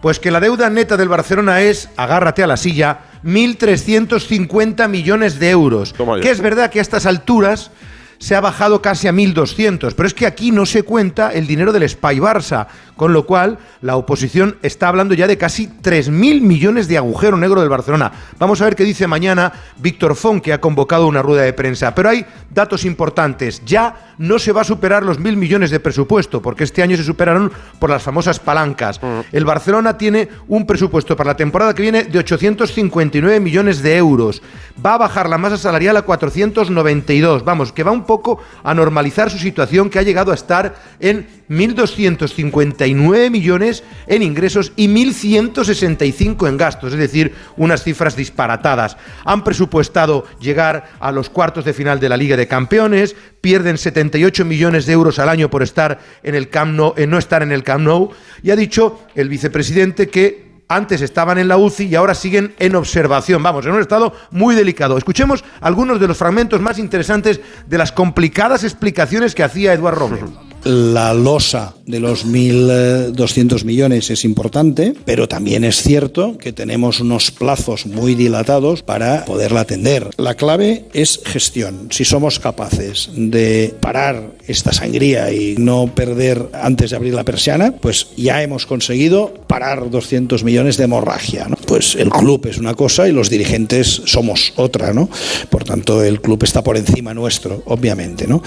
Pues 0.02 0.20
que 0.20 0.32
la 0.32 0.42
deuda 0.42 0.70
neta 0.70 0.98
del 0.98 1.08
Barcelona 1.08 1.62
es, 1.62 1.90
agárrate 1.96 2.44
a 2.44 2.48
la 2.48 2.58
silla, 2.58 3.00
1.350 3.24 4.90
millones 4.90 5.40
de 5.40 5.50
euros. 5.50 5.96
Que 6.22 6.30
es 6.30 6.42
verdad 6.42 6.70
que 6.70 6.80
a 6.80 6.82
estas 6.82 7.06
alturas 7.06 7.72
se 8.20 8.36
ha 8.36 8.42
bajado 8.42 8.82
casi 8.82 9.08
a 9.08 9.14
1.200, 9.14 9.94
pero 9.96 10.08
es 10.08 10.14
que 10.14 10.26
aquí 10.26 10.52
no 10.52 10.66
se 10.66 10.84
cuenta 10.84 11.32
el 11.32 11.48
dinero 11.48 11.72
del 11.72 11.88
Spy 11.88 12.20
Barça, 12.20 12.68
con 12.96 13.14
lo 13.14 13.26
cual 13.26 13.60
la 13.82 13.96
oposición 13.96 14.58
está 14.64 14.88
hablando 14.88 15.14
ya 15.14 15.28
de 15.28 15.38
casi 15.38 15.68
3.000 15.68 16.42
millones 16.42 16.88
de 16.88 16.98
agujero 16.98 17.38
negro 17.38 17.62
del 17.62 17.70
Barcelona. 17.70 18.12
Vamos 18.40 18.60
a 18.60 18.66
ver 18.66 18.76
qué 18.76 18.84
dice 18.84 19.08
mañana 19.08 19.54
Víctor 19.78 20.16
Font, 20.16 20.44
que 20.44 20.52
ha 20.52 20.60
convocado 20.60 21.08
una 21.08 21.22
rueda 21.22 21.44
de 21.44 21.54
prensa. 21.54 21.94
Pero 21.94 22.10
hay 22.10 22.26
datos 22.50 22.86
importantes. 22.86 23.62
Ya 23.66 24.14
no 24.18 24.40
se 24.40 24.52
va 24.52 24.62
a 24.62 24.66
superar 24.66 25.04
los 25.04 25.20
1.000 25.20 25.36
millones 25.36 25.70
de 25.70 25.80
presupuesto, 25.80 26.42
porque 26.42 26.64
este 26.64 26.82
año 26.82 26.98
se 26.98 27.04
superaron 27.04 27.52
por 27.80 27.90
las 27.90 28.02
famosas 28.02 28.40
palancas. 28.40 29.02
Mm. 29.02 29.20
El 29.32 29.46
Barcelona 29.46 29.98
tiene 29.98 30.28
un 30.48 30.66
presupuesto 30.66 31.16
para 31.16 31.32
la 31.32 31.38
temporada 31.38 31.76
que 31.76 31.84
viene 31.84 32.04
de 32.04 32.20
859 32.20 33.40
millones 33.40 33.84
de 33.84 33.96
euros. 33.96 34.42
Va 34.84 34.96
a 34.96 34.98
bajar 34.98 35.30
la 35.30 35.38
masa 35.38 35.58
salarial 35.58 35.98
a 35.98 36.02
492. 36.02 37.46
Vamos, 37.46 37.72
que 37.72 37.84
va 37.84 37.92
un 37.92 38.06
poco 38.08 38.42
a 38.64 38.74
normalizar 38.74 39.30
su 39.30 39.38
situación 39.38 39.92
que 39.92 40.00
ha 40.00 40.04
llegado 40.04 40.32
a 40.32 40.36
estar 40.36 40.76
en 41.00 41.28
1.259 41.50 43.30
millones 43.30 43.84
en 44.08 44.24
ingresos 44.24 44.74
y 44.76 44.88
1.165 44.88 46.48
en 46.48 46.58
gastos, 46.58 46.94
es 46.94 47.00
decir, 47.00 47.36
unas 47.56 47.84
cifras 47.84 48.16
disparatadas. 48.16 48.98
Han 49.24 49.44
presupuestado 49.44 50.26
llegar 50.40 50.90
a 51.00 51.12
los 51.12 51.30
cuartos 51.30 51.64
de 51.66 51.74
final 51.74 52.00
de 52.00 52.10
la 52.10 52.18
Liga 52.18 52.36
de 52.36 52.48
Campeones, 52.48 53.16
pierden 53.42 53.78
78 53.78 54.44
millones 54.46 54.86
de 54.86 54.94
euros 54.94 55.20
al 55.20 55.30
año 55.30 55.50
por 55.50 55.62
estar 55.62 56.00
en 56.24 56.34
el 56.34 56.50
Camp 56.50 56.68
en 56.98 57.10
no 57.10 57.18
estar 57.18 57.44
en 57.44 57.52
el 57.52 57.64
Camp 57.64 57.84
Nou, 57.84 58.12
y 58.42 58.52
ha 58.52 58.56
dicho 58.56 59.02
el 59.16 59.30
vicepresidente 59.30 60.10
que 60.10 60.47
antes 60.68 61.02
estaban 61.02 61.38
en 61.38 61.48
la 61.48 61.58
UCI 61.58 61.86
y 61.86 61.96
ahora 61.96 62.14
siguen 62.14 62.54
en 62.60 62.76
observación. 62.76 63.42
Vamos, 63.44 63.66
en 63.66 63.74
un 63.74 63.82
estado 63.82 64.14
muy 64.32 64.56
delicado. 64.56 64.98
Escuchemos 64.98 65.44
algunos 65.62 66.00
de 66.00 66.08
los 66.08 66.18
fragmentos 66.18 66.62
más 66.62 66.80
interesantes 66.80 67.40
de 67.68 67.78
las 67.78 67.92
complicadas 67.92 68.64
explicaciones 68.64 69.36
que 69.36 69.44
hacía 69.44 69.74
Eduardo 69.74 70.00
Romero. 70.00 70.48
La 70.64 71.14
losa 71.14 71.76
de 71.86 72.00
los 72.00 72.26
1.200 72.26 73.64
millones 73.64 74.10
es 74.10 74.26
importante, 74.26 74.94
pero 75.06 75.28
también 75.28 75.64
es 75.64 75.82
cierto 75.82 76.38
que 76.38 76.52
tenemos 76.52 77.00
unos 77.00 77.32
plazos 77.32 77.86
muy 77.86 78.16
dilatados 78.16 78.84
para 78.84 79.24
poderla 79.24 79.62
atender. 79.62 80.10
La 80.18 80.34
clave 80.34 80.86
es 80.94 81.22
gestión. 81.24 81.88
Si 81.92 82.04
somos 82.04 82.40
capaces 82.40 83.10
de 83.16 83.74
parar 83.80 84.32
esta 84.48 84.74
sangría 84.74 85.32
y 85.32 85.56
no 85.58 85.88
perder 85.94 86.50
antes 86.54 86.92
de 86.92 86.96
abrir 86.96 87.14
la 87.14 87.24
persiana, 87.24 87.74
pues 87.74 88.08
ya 88.16 88.42
hemos 88.42 88.66
conseguido 88.66 89.34
parar 89.48 89.90
200 89.90 90.44
millones 90.44 90.78
de 90.78 90.86
hemorragia. 90.86 91.48
Pues 91.66 91.96
el 91.96 92.10
club 92.10 92.48
es 92.48 92.58
una 92.58 92.74
cosa 92.74 93.08
y 93.08 93.12
los 93.12 93.30
dirigentes 93.30 94.02
somos 94.06 94.54
otra, 94.56 94.94
¿no? 94.94 95.10
Por 95.50 95.64
tanto, 95.64 96.04
el 96.04 96.22
club 96.22 96.44
está 96.44 96.64
por 96.64 96.78
encima 96.78 97.14
nuestro, 97.14 97.64
obviamente, 97.66 98.28
¿no? 98.28 98.42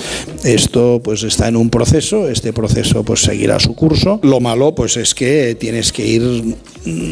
Esto 0.44 1.00
pues 1.02 1.22
está 1.22 1.48
en 1.48 1.56
un 1.56 1.70
proceso 1.70 2.00
este 2.28 2.52
proceso 2.52 3.04
pues 3.04 3.20
seguirá 3.20 3.58
su 3.58 3.74
curso. 3.74 4.20
Lo 4.22 4.40
malo 4.40 4.74
pues 4.74 4.96
es 4.96 5.14
que 5.14 5.56
tienes 5.58 5.92
que 5.92 6.06
ir 6.06 6.56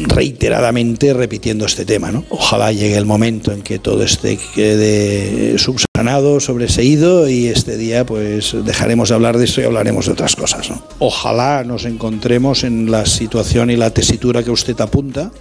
reiteradamente 0.07 1.13
repitiendo 1.13 1.65
este 1.65 1.85
tema, 1.85 2.11
¿no? 2.11 2.25
Ojalá 2.29 2.71
llegue 2.71 2.97
el 2.97 3.05
momento 3.05 3.51
en 3.51 3.61
que 3.61 3.79
todo 3.79 4.03
esté 4.03 4.39
quede 4.55 5.57
subsanado, 5.57 6.39
sobreseído 6.39 7.29
y 7.29 7.47
este 7.47 7.77
día 7.77 8.05
pues 8.05 8.55
dejaremos 8.79 9.09
de 9.09 9.15
hablar 9.15 9.37
de 9.37 9.43
eso 9.43 9.59
y 9.59 9.65
hablaremos 9.65 10.05
de 10.05 10.13
otras 10.13 10.37
cosas, 10.37 10.71
Ojalá 10.99 11.65
nos 11.65 11.83
encontremos 11.83 12.63
en 12.63 12.89
la 12.89 13.05
situación 13.05 13.69
y 13.69 13.75
la 13.75 13.89
tesitura 13.89 14.41
que 14.41 14.51
usted 14.51 14.79
apunta 14.79 15.31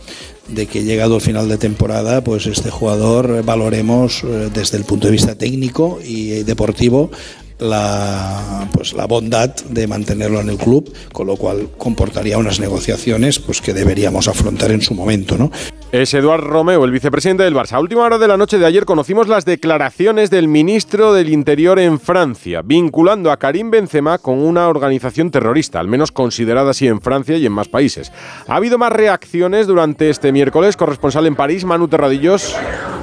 de 0.49 0.66
que 0.66 0.83
llegado 0.83 1.14
el 1.14 1.21
final 1.21 1.49
de 1.49 1.57
temporada, 1.57 2.25
pues 2.25 2.49
este 2.49 2.71
jugador 2.71 3.45
valoremos 3.45 4.25
eh, 4.25 4.50
desde 4.52 4.76
el 4.76 4.85
punto 4.85 5.07
de 5.07 5.12
vista 5.12 5.37
técnico 5.37 6.00
y 6.04 6.42
deportivo 6.42 7.12
la, 7.59 8.69
pues, 8.73 8.93
la 8.93 9.07
bondad 9.07 9.55
de 9.69 9.87
mantenerlo 9.87 10.41
en 10.41 10.50
el 10.50 10.59
club, 10.59 10.93
con 11.12 11.27
lo 11.27 11.37
cual 11.37 11.69
comportaría 11.77 12.38
unas 12.38 12.61
negociaciones 12.61 13.38
pues, 13.38 13.61
que 13.61 13.75
deberíamos 13.75 14.29
afrontar 14.29 14.71
en 14.71 14.83
su 14.83 14.95
momento. 14.95 15.37
¿no? 15.37 15.50
Es 15.91 16.12
Eduard 16.12 16.43
Romeo, 16.43 16.85
el 16.85 16.91
vicepresidente 16.91 17.43
del 17.43 17.55
Barça. 17.55 17.73
A 17.73 17.81
última 17.81 18.03
hora 18.03 18.19
de 18.19 18.29
la 18.29 18.37
noche 18.37 18.59
de 18.59 18.67
ayer 18.67 18.85
conocimos 18.85 19.27
las 19.27 19.45
declaraciones 19.45 20.31
del 20.31 20.47
ministro 20.47 21.15
del 21.15 21.31
Interior 21.31 21.79
en 21.79 21.99
Francia, 21.99 22.62
vinculando 22.62 23.31
a 23.33 23.38
Karim 23.38 23.71
Benzema 23.71 24.19
con 24.19 24.38
una 24.38 24.69
organización 24.69 25.31
terrorista, 25.31 25.81
al 25.81 25.88
menos 25.88 26.12
considerada 26.12 26.71
así 26.71 26.87
en 26.87 27.00
Francia 27.00 27.38
y 27.38 27.47
en 27.47 27.53
más 27.53 27.69
países. 27.69 28.12
¿Ha 28.47 28.57
habido 28.57 28.79
más 28.79 28.93
reacciones 28.93 29.67
durante 29.67 30.11
este 30.11 30.31
miércoles? 30.31 30.77
Corresponsal 30.77 31.27
en 31.27 31.37
París, 31.37 31.65
Manu 31.65 31.88
Terradillos. 31.88 32.55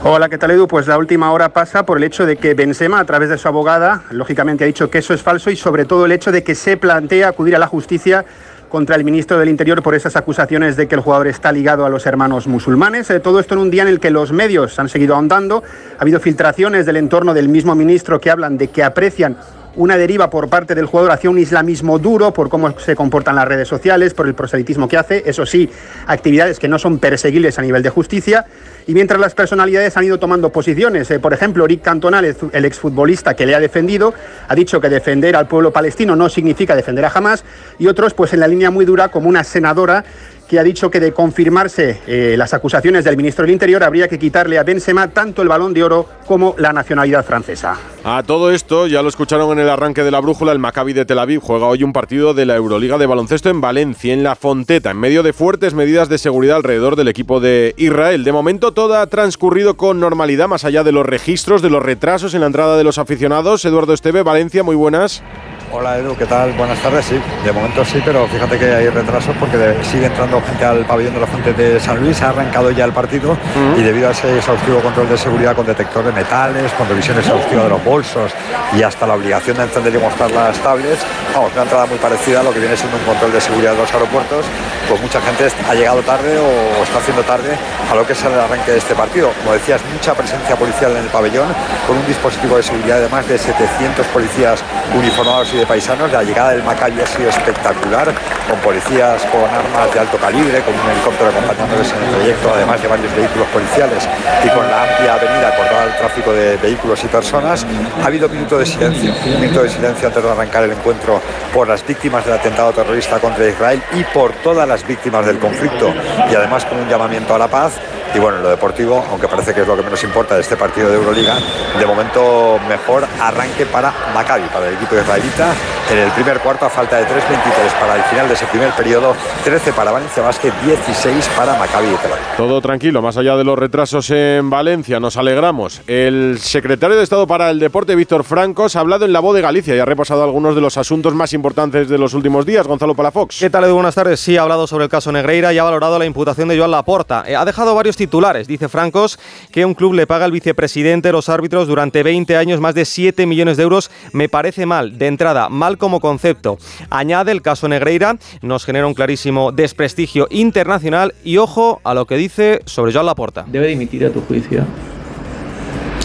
Hola, 0.08 0.30
¿qué 0.30 0.38
tal 0.38 0.52
Edu? 0.52 0.68
Pues 0.68 0.86
la 0.86 1.00
última 1.00 1.32
hora 1.32 1.50
pasa 1.50 1.84
por 1.84 1.98
el 1.98 2.04
hecho 2.04 2.28
de 2.28 2.36
que 2.36 2.54
Benzema, 2.54 3.00
a 3.00 3.06
través 3.06 3.28
de 3.28 3.40
su 3.40 3.48
abogada, 3.48 4.04
lógicamente 4.12 4.64
ha 4.64 4.68
dicho 4.68 4.92
que 4.92 5.00
eso 5.00 5.16
es 5.16 5.24
falso 5.24 5.50
y 5.50 5.56
sobre 5.56 5.86
todo 5.86 6.06
el 6.06 6.12
hecho 6.12 6.32
de 6.32 6.44
que 6.44 6.54
se 6.54 6.78
plantea 6.78 7.30
acudir 7.30 7.56
a 7.56 7.60
la 7.60 7.66
justicia 7.66 8.24
contra 8.70 8.98
el 8.98 9.04
ministro 9.04 9.40
del 9.40 9.50
Interior 9.50 9.82
por 9.82 9.96
esas 9.96 10.16
acusaciones 10.16 10.76
de 10.76 10.88
que 10.88 10.94
el 10.94 11.02
jugador 11.02 11.28
está 11.28 11.52
ligado 11.52 11.88
a 11.88 11.90
los 11.90 12.06
hermanos 12.06 12.46
musulmanes. 12.46 13.10
Eh, 13.10 13.20
todo 13.20 13.40
esto 13.40 13.56
en 13.56 13.62
un 13.62 13.72
día 13.72 13.82
en 13.82 13.88
el 13.88 14.00
que 14.00 14.12
los 14.12 14.32
medios 14.32 14.78
han 14.78 14.90
seguido 14.90 15.16
ahondando. 15.16 15.64
Ha 15.98 16.04
habido 16.04 16.20
filtraciones 16.20 16.86
del 16.86 16.98
entorno 16.98 17.34
del 17.34 17.50
mismo 17.50 17.74
ministro 17.74 18.22
que 18.22 18.30
hablan 18.30 18.60
de 18.60 18.68
que 18.68 18.84
aprecian 18.84 19.38
una 19.75 19.98
deriva 19.98 20.29
por 20.29 20.50
parte 20.50 20.75
del 20.75 20.86
jugador 20.86 21.12
hacia 21.12 21.29
un 21.29 21.38
islamismo 21.38 22.00
duro, 22.00 22.34
por 22.34 22.50
cómo 22.50 22.77
se 22.79 22.96
comportan 22.96 23.36
las 23.36 23.48
redes 23.48 23.67
sociales, 23.67 24.13
por 24.13 24.27
el 24.27 24.34
proselitismo 24.34 24.88
que 24.88 24.98
hace, 24.98 25.24
eso 25.25 25.46
sí, 25.46 25.70
actividades 26.08 26.60
que 26.60 26.67
no 26.67 26.79
son 26.79 27.00
perseguibles 27.00 27.60
a 27.60 27.62
nivel 27.62 27.84
de 27.84 27.89
justicia. 27.89 28.46
Y 28.88 28.94
mientras 28.94 29.20
las 29.20 29.34
personalidades 29.34 29.98
han 29.98 30.03
ido 30.03 30.20
tomando 30.20 30.51
posiciones, 30.51 31.10
eh, 31.10 31.20
por 31.20 31.34
ejemplo, 31.34 31.65
Eric 31.65 31.82
Cantona, 31.82 32.20
el 32.20 32.65
exfutbolista 32.65 33.34
que 33.34 33.46
le 33.48 33.55
ha 33.55 33.60
defendido, 33.60 34.13
ha 34.48 34.53
dicho 34.53 34.79
que 34.79 34.89
defender 34.89 35.36
al 35.36 35.48
pueblo 35.48 35.74
palestino 35.74 36.15
no 36.15 36.29
significa 36.29 36.75
defender 36.75 37.03
a 37.05 37.12
Hamas, 37.13 37.44
y 37.79 37.88
otros, 37.88 38.13
pues 38.13 38.34
en 38.34 38.41
la 38.41 38.48
línea 38.48 38.70
muy 38.70 38.86
dura, 38.86 39.10
como 39.10 39.27
una 39.27 39.44
senadora 39.44 40.05
que 40.48 40.60
ha 40.60 40.64
dicho 40.64 40.90
que 40.90 41.00
de 41.00 41.12
confirmarse 41.12 42.02
eh, 42.08 42.36
las 42.38 42.54
acusaciones 42.54 43.04
del 43.04 43.18
ministro 43.18 43.44
del 43.44 43.52
Interior 43.52 43.84
habría 43.84 44.08
que 44.08 44.20
quitarle 44.20 44.58
a 44.58 44.64
Benzema 44.64 45.10
tanto 45.10 45.42
el 45.42 45.48
balón 45.48 45.74
de 45.74 45.84
oro 45.84 46.08
como 46.28 46.56
la 46.58 46.74
nacionalidad 46.74 47.25
francesa. 47.25 47.78
A 48.04 48.24
todo 48.24 48.52
esto, 48.52 48.88
ya 48.88 49.02
lo 49.02 49.10
escucharon 49.10 49.52
en 49.52 49.60
el 49.60 49.70
arranque 49.70 50.04
de 50.04 50.12
la 50.12 50.20
brújula, 50.20 50.52
el 50.52 50.60
Maccabi 50.60 50.94
de 50.94 51.06
Tel 51.06 51.20
Aviv 51.20 51.42
juega 51.42 51.66
hoy 51.66 51.84
un 51.84 51.94
partido 51.94 52.34
de 52.34 52.46
la 52.46 52.56
Euroliga 52.56 52.98
de 52.98 53.06
baloncesto 53.06 53.50
en 53.50 53.62
Valencia, 53.62 54.14
en 54.14 54.24
la 54.24 54.36
Fonteta, 54.36 54.92
en 54.92 54.98
medio 54.98 55.24
de 55.24 55.34
fuertes 55.34 55.74
medidas 55.74 56.10
de 56.10 56.18
seguridad 56.18 56.58
alrededor 56.58 56.96
del 56.96 57.08
equipo 57.08 57.40
de 57.40 57.74
Israel. 57.78 58.24
De 58.24 58.32
momento 58.32 58.74
todo 58.74 58.98
ha 58.98 59.08
transcurrido 59.08 59.75
con 59.75 60.00
normalidad, 60.00 60.48
más 60.48 60.66
allá 60.66 60.84
de 60.84 60.92
los 60.92 61.06
registros, 61.06 61.62
de 61.62 61.70
los 61.70 61.84
retrasos 61.84 62.34
en 62.34 62.42
la 62.42 62.48
entrada 62.48 62.78
de 62.78 62.84
los 62.84 62.98
aficionados. 62.98 63.66
Eduardo 63.66 63.94
Esteve, 63.94 64.24
Valencia, 64.24 64.64
muy 64.64 64.75
buenas. 64.75 65.24
Hola 65.72 65.98
Edu, 65.98 66.15
¿qué 66.15 66.25
tal? 66.25 66.53
Buenas 66.53 66.79
tardes, 66.79 67.05
sí. 67.05 67.19
De 67.43 67.51
momento 67.51 67.84
sí, 67.84 68.01
pero 68.05 68.27
fíjate 68.27 68.57
que 68.57 68.74
hay 68.74 68.88
retrasos 68.88 69.36
porque 69.39 69.75
sigue 69.84 70.05
entrando 70.05 70.41
gente 70.41 70.63
al 70.63 70.86
pabellón 70.86 71.15
de 71.15 71.19
la 71.19 71.27
Fuente 71.27 71.53
de 71.53 71.79
San 71.79 72.00
Luis, 72.00 72.22
ha 72.22 72.29
arrancado 72.29 72.72
ya 72.72 72.86
el 72.86 72.93
partido 72.93 73.36
y 73.75 73.81
debido 73.81 74.07
a 74.07 74.12
ese 74.12 74.38
exhaustivo 74.38 74.79
control 74.79 75.10
de 75.10 75.17
seguridad 75.17 75.55
con 75.55 75.65
detector 75.65 76.05
de 76.05 76.12
metales, 76.12 76.72
con 76.74 76.88
revisión 76.88 77.17
exhaustiva 77.17 77.63
de 77.63 77.69
los 77.69 77.84
bolsos 77.84 78.31
y 78.74 78.84
hasta 78.84 79.07
la 79.07 79.15
obligación 79.15 79.57
de 79.57 79.63
encender 79.63 79.95
y 79.95 79.98
mostrar 79.98 80.31
las 80.31 80.57
tablets, 80.60 81.03
vamos, 81.34 81.51
una 81.53 81.63
entrada 81.63 81.86
muy 81.88 81.98
parecida 81.98 82.39
a 82.41 82.43
lo 82.43 82.53
que 82.53 82.60
viene 82.60 82.77
siendo 82.77 82.98
un 82.98 83.03
control 83.03 83.34
de 83.34 83.41
seguridad 83.41 83.72
de 83.72 83.77
los 83.79 83.93
aeropuertos, 83.93 84.45
pues 84.88 85.01
mucha 85.01 85.19
gente 85.22 85.48
ha 85.67 85.74
llegado 85.74 86.01
tarde 86.03 86.38
o 86.38 86.84
está 86.84 87.00
haciendo 87.00 87.24
tarde 87.24 87.57
a 87.91 87.95
lo 87.95 88.05
que 88.05 88.13
es 88.13 88.24
el 88.24 88.39
arranque 88.39 88.72
de 88.72 88.77
este 88.77 88.93
partido. 88.93 89.31
Como 89.41 89.53
decías, 89.53 89.81
mucha 89.91 90.13
presencia 90.13 90.55
policial 90.55 90.91
en 90.91 91.03
el 91.03 91.10
pabellón, 91.10 91.48
con 91.88 91.98
un 91.98 92.05
dispositivo 92.05 92.57
de 92.57 92.63
seguridad 92.63 93.01
de 93.01 93.10
más 93.10 93.27
de 93.27 93.38
700 93.38 94.05
policías 94.07 94.63
uniformados 94.95 95.55
de 95.58 95.66
paisanos. 95.66 96.12
La 96.12 96.24
llegada 96.24 96.52
del 96.52 96.64
Maccabi 96.64 97.02
ha 97.02 97.08
sido 97.08 97.30
espectacular, 97.30 98.14
con 98.50 98.60
policías 98.60 99.22
con 99.32 99.44
armas 99.44 99.94
de 99.94 100.00
alto 100.00 100.18
calibre, 100.18 100.62
con 100.62 100.74
un 100.74 100.92
helicóptero 100.92 101.30
acompañándoles 101.30 101.92
en 101.92 102.04
el 102.04 102.10
trayecto, 102.16 102.54
además 102.54 102.82
de 102.82 102.88
varios 102.88 103.16
vehículos 103.16 103.48
policiales 103.48 104.08
y 104.44 104.50
con 104.50 104.68
la 104.70 104.84
amplia 104.84 105.14
avenida 105.14 105.56
cortada 105.56 105.84
al 105.84 105.98
tráfico 105.98 106.34
de 106.34 106.58
vehículos 106.58 107.04
y 107.04 107.08
personas. 107.08 107.66
Ha 108.04 108.08
habido 108.08 108.28
minuto 108.30 108.58
de 108.58 108.66
silencio, 108.66 109.14
un 109.26 109.42
minuto 109.42 109.64
de 109.64 109.70
silencio 109.70 110.08
antes 110.08 110.24
de 110.24 110.30
arrancar 110.30 110.64
el 110.64 110.72
encuentro 110.72 111.22
por 111.54 111.68
las 111.68 111.86
víctimas 111.86 112.26
del 112.26 112.36
atentado 112.36 112.74
terrorista 112.74 113.20
contra 113.20 113.48
Israel 113.48 113.82
y 113.94 114.04
por 114.06 114.34
todas 114.44 114.68
las 114.68 114.86
víctimas 114.86 115.26
del 115.26 115.40
conflicto 115.40 115.94
y 116.30 116.36
además 116.36 116.66
con 116.66 116.80
un 116.80 116.90
llamamiento 116.90 117.34
a 117.34 117.40
la 117.40 117.48
paz 117.48 117.74
y 118.14 118.20
bueno, 118.20 118.38
en 118.38 118.44
lo 118.44 118.50
deportivo, 118.50 119.04
aunque 119.10 119.28
parece 119.28 119.54
que 119.54 119.62
es 119.62 119.68
lo 119.68 119.76
que 119.76 119.84
menos 119.84 120.04
importa 120.04 120.36
de 120.36 120.42
este 120.42 120.56
partido 120.56 120.90
de 120.90 120.96
Euroliga, 120.96 121.36
de 121.78 121.86
momento 121.86 122.60
mejor 122.68 123.06
arranque 123.20 123.66
para 123.66 123.94
Maccabi, 124.14 124.48
para 124.48 124.68
el 124.68 124.76
equipo 124.76 124.96
israelita. 124.96 125.54
En 125.92 125.98
el 126.00 126.12
primer 126.12 126.40
cuarto, 126.40 126.66
a 126.66 126.70
falta 126.70 126.98
de 126.98 127.04
3.23 127.04 127.80
para 127.80 127.96
el 127.96 128.04
final 128.04 128.28
de 128.28 128.34
ese 128.34 128.46
primer 128.48 128.72
periodo, 128.72 129.16
13 129.44 129.74
para 129.74 129.92
Valencia 129.92 130.24
Basket, 130.24 130.52
16 130.64 131.30
para 131.38 131.58
Maccabi 131.58 131.88
de 131.88 131.98
Tel 131.98 132.12
Todo 132.38 132.62
tranquilo, 132.62 133.02
más 133.02 133.18
allá 133.18 133.36
de 133.36 133.44
los 133.44 133.58
retrasos 133.58 134.10
en 134.12 134.50
Valencia, 134.50 135.00
nos 135.00 135.18
alegramos. 135.18 135.82
El 135.88 136.40
secretario 136.40 136.98
de 136.98 137.04
Estado 137.04 137.28
para 137.28 137.50
el 137.52 137.60
Deporte, 137.60 137.96
Víctor 137.96 138.24
Francos, 138.24 138.76
ha 138.76 138.80
hablado 138.80 139.06
en 139.06 139.14
la 139.14 139.20
voz 139.20 139.36
de 139.36 139.42
Galicia 139.42 139.76
y 139.76 139.80
ha 139.80 139.86
repasado 139.86 140.24
algunos 140.24 140.56
de 140.56 140.62
los 140.62 140.78
asuntos 140.78 141.14
más 141.14 141.34
importantes 141.34 141.88
de 141.90 141.98
los 141.98 142.14
últimos 142.14 142.46
días. 142.46 142.68
Gonzalo 142.68 142.96
Palafox. 142.96 143.40
¿Qué 143.40 143.50
tal, 143.50 143.66
Edu? 143.66 143.76
Buenas 143.76 143.96
tardes. 143.96 144.20
Sí, 144.20 144.38
ha 144.38 144.42
hablado 144.42 144.68
sobre 144.68 144.86
el 144.86 144.90
caso 144.90 145.12
Negreira 145.12 145.54
y 145.54 145.58
ha 145.58 145.64
valorado 145.64 146.00
la 146.00 146.06
imputación 146.06 146.48
de 146.48 146.58
Joan 146.58 146.72
Laporta. 146.72 147.24
Eh, 147.28 147.36
ha 147.36 147.46
dejado 147.46 147.76
varios 147.76 147.98
titulares. 148.06 148.48
Dice 148.48 148.70
Francos 148.70 149.18
que 149.52 149.66
un 149.66 149.74
club 149.74 149.94
le 149.94 150.06
paga 150.06 150.26
al 150.26 150.32
vicepresidente 150.32 151.12
los 151.12 151.28
árbitros 151.28 151.68
durante 151.68 152.04
20 152.04 152.38
años 152.38 152.60
más 152.60 152.76
de 152.76 152.86
7 152.86 153.26
millones 153.26 153.58
de 153.58 153.64
euros. 153.64 153.90
Me 154.14 154.30
parece 154.30 154.66
mal, 154.66 154.98
de 154.98 155.08
entrada, 155.08 155.50
mal 155.50 155.78
como 155.78 156.00
concepto. 156.00 156.58
Añade 156.90 157.32
el 157.32 157.42
caso 157.42 157.68
Negreira, 157.68 158.18
nos 158.42 158.64
genera 158.64 158.86
un 158.86 158.94
clarísimo 158.94 159.52
desprestigio 159.52 160.28
internacional 160.30 161.14
y 161.24 161.38
ojo 161.38 161.82
a 161.84 161.94
lo 161.94 162.06
que 162.06 162.18
dice 162.18 162.62
sobre 162.66 162.94
Joan 162.94 163.08
Laporta. 163.08 163.46
Debe 163.48 163.68
dimitir 163.68 164.06
a 164.06 164.12
tu 164.12 164.22
juicio. 164.22 164.64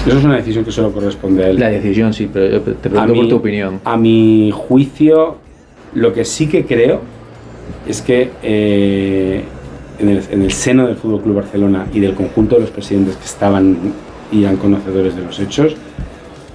Eso 0.07 0.19
es 0.19 0.25
una 0.25 0.37
decisión 0.37 0.65
que 0.65 0.73
solo 0.73 0.93
corresponde 0.93 1.45
a 1.45 1.49
él. 1.51 1.61
La 1.61 1.69
decisión 1.69 2.15
sí, 2.15 2.31
pero 2.33 2.51
yo 2.51 2.61
te 2.63 2.89
pregunto 2.89 3.15
por 3.15 3.29
tu 3.29 3.37
opinión. 3.37 3.81
A 3.85 3.99
mi 3.99 4.51
juicio, 4.51 5.37
lo 5.95 6.15
que 6.15 6.25
sí 6.25 6.47
que 6.47 6.65
creo 6.65 7.03
es 7.87 8.01
que 8.01 8.31
eh, 8.43 9.45
en 10.01 10.43
el, 10.43 10.53
seno 10.53 10.87
del 10.87 10.97
Fútbol 10.97 11.23
Club 11.23 11.37
Barcelona 11.37 11.87
y 11.93 12.01
del 12.01 12.15
conjunto 12.15 12.57
de 12.57 12.63
los 12.63 12.71
presidentes 12.71 13.17
que 13.17 13.25
estaban 13.25 13.77
y 14.33 14.45
eran 14.45 14.57
conocedores 14.57 15.15
de 15.15 15.23
los 15.23 15.39
hechos, 15.39 15.75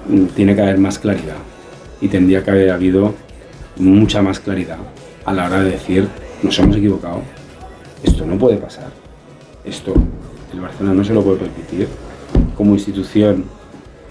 mm, 0.09 0.25
tiene 0.35 0.55
que 0.55 0.61
haber 0.61 0.77
más 0.77 0.97
claridad 0.97 1.35
y 2.01 2.07
tendría 2.07 2.43
que 2.43 2.51
haber 2.51 2.71
habido 2.71 3.13
mucha 3.77 4.21
más 4.21 4.39
claridad 4.39 4.77
a 5.25 5.33
la 5.33 5.45
hora 5.45 5.61
de 5.61 5.71
decir 5.71 6.07
nos 6.41 6.57
hemos 6.59 6.75
equivocado, 6.75 7.21
esto 8.03 8.25
no 8.25 8.37
puede 8.37 8.57
pasar, 8.57 8.89
esto 9.63 9.93
el 10.53 10.61
Barcelona 10.61 10.95
no 10.95 11.03
se 11.03 11.13
lo 11.13 11.23
puede 11.23 11.39
permitir. 11.39 11.87
Como 12.55 12.73
institución, 12.73 13.43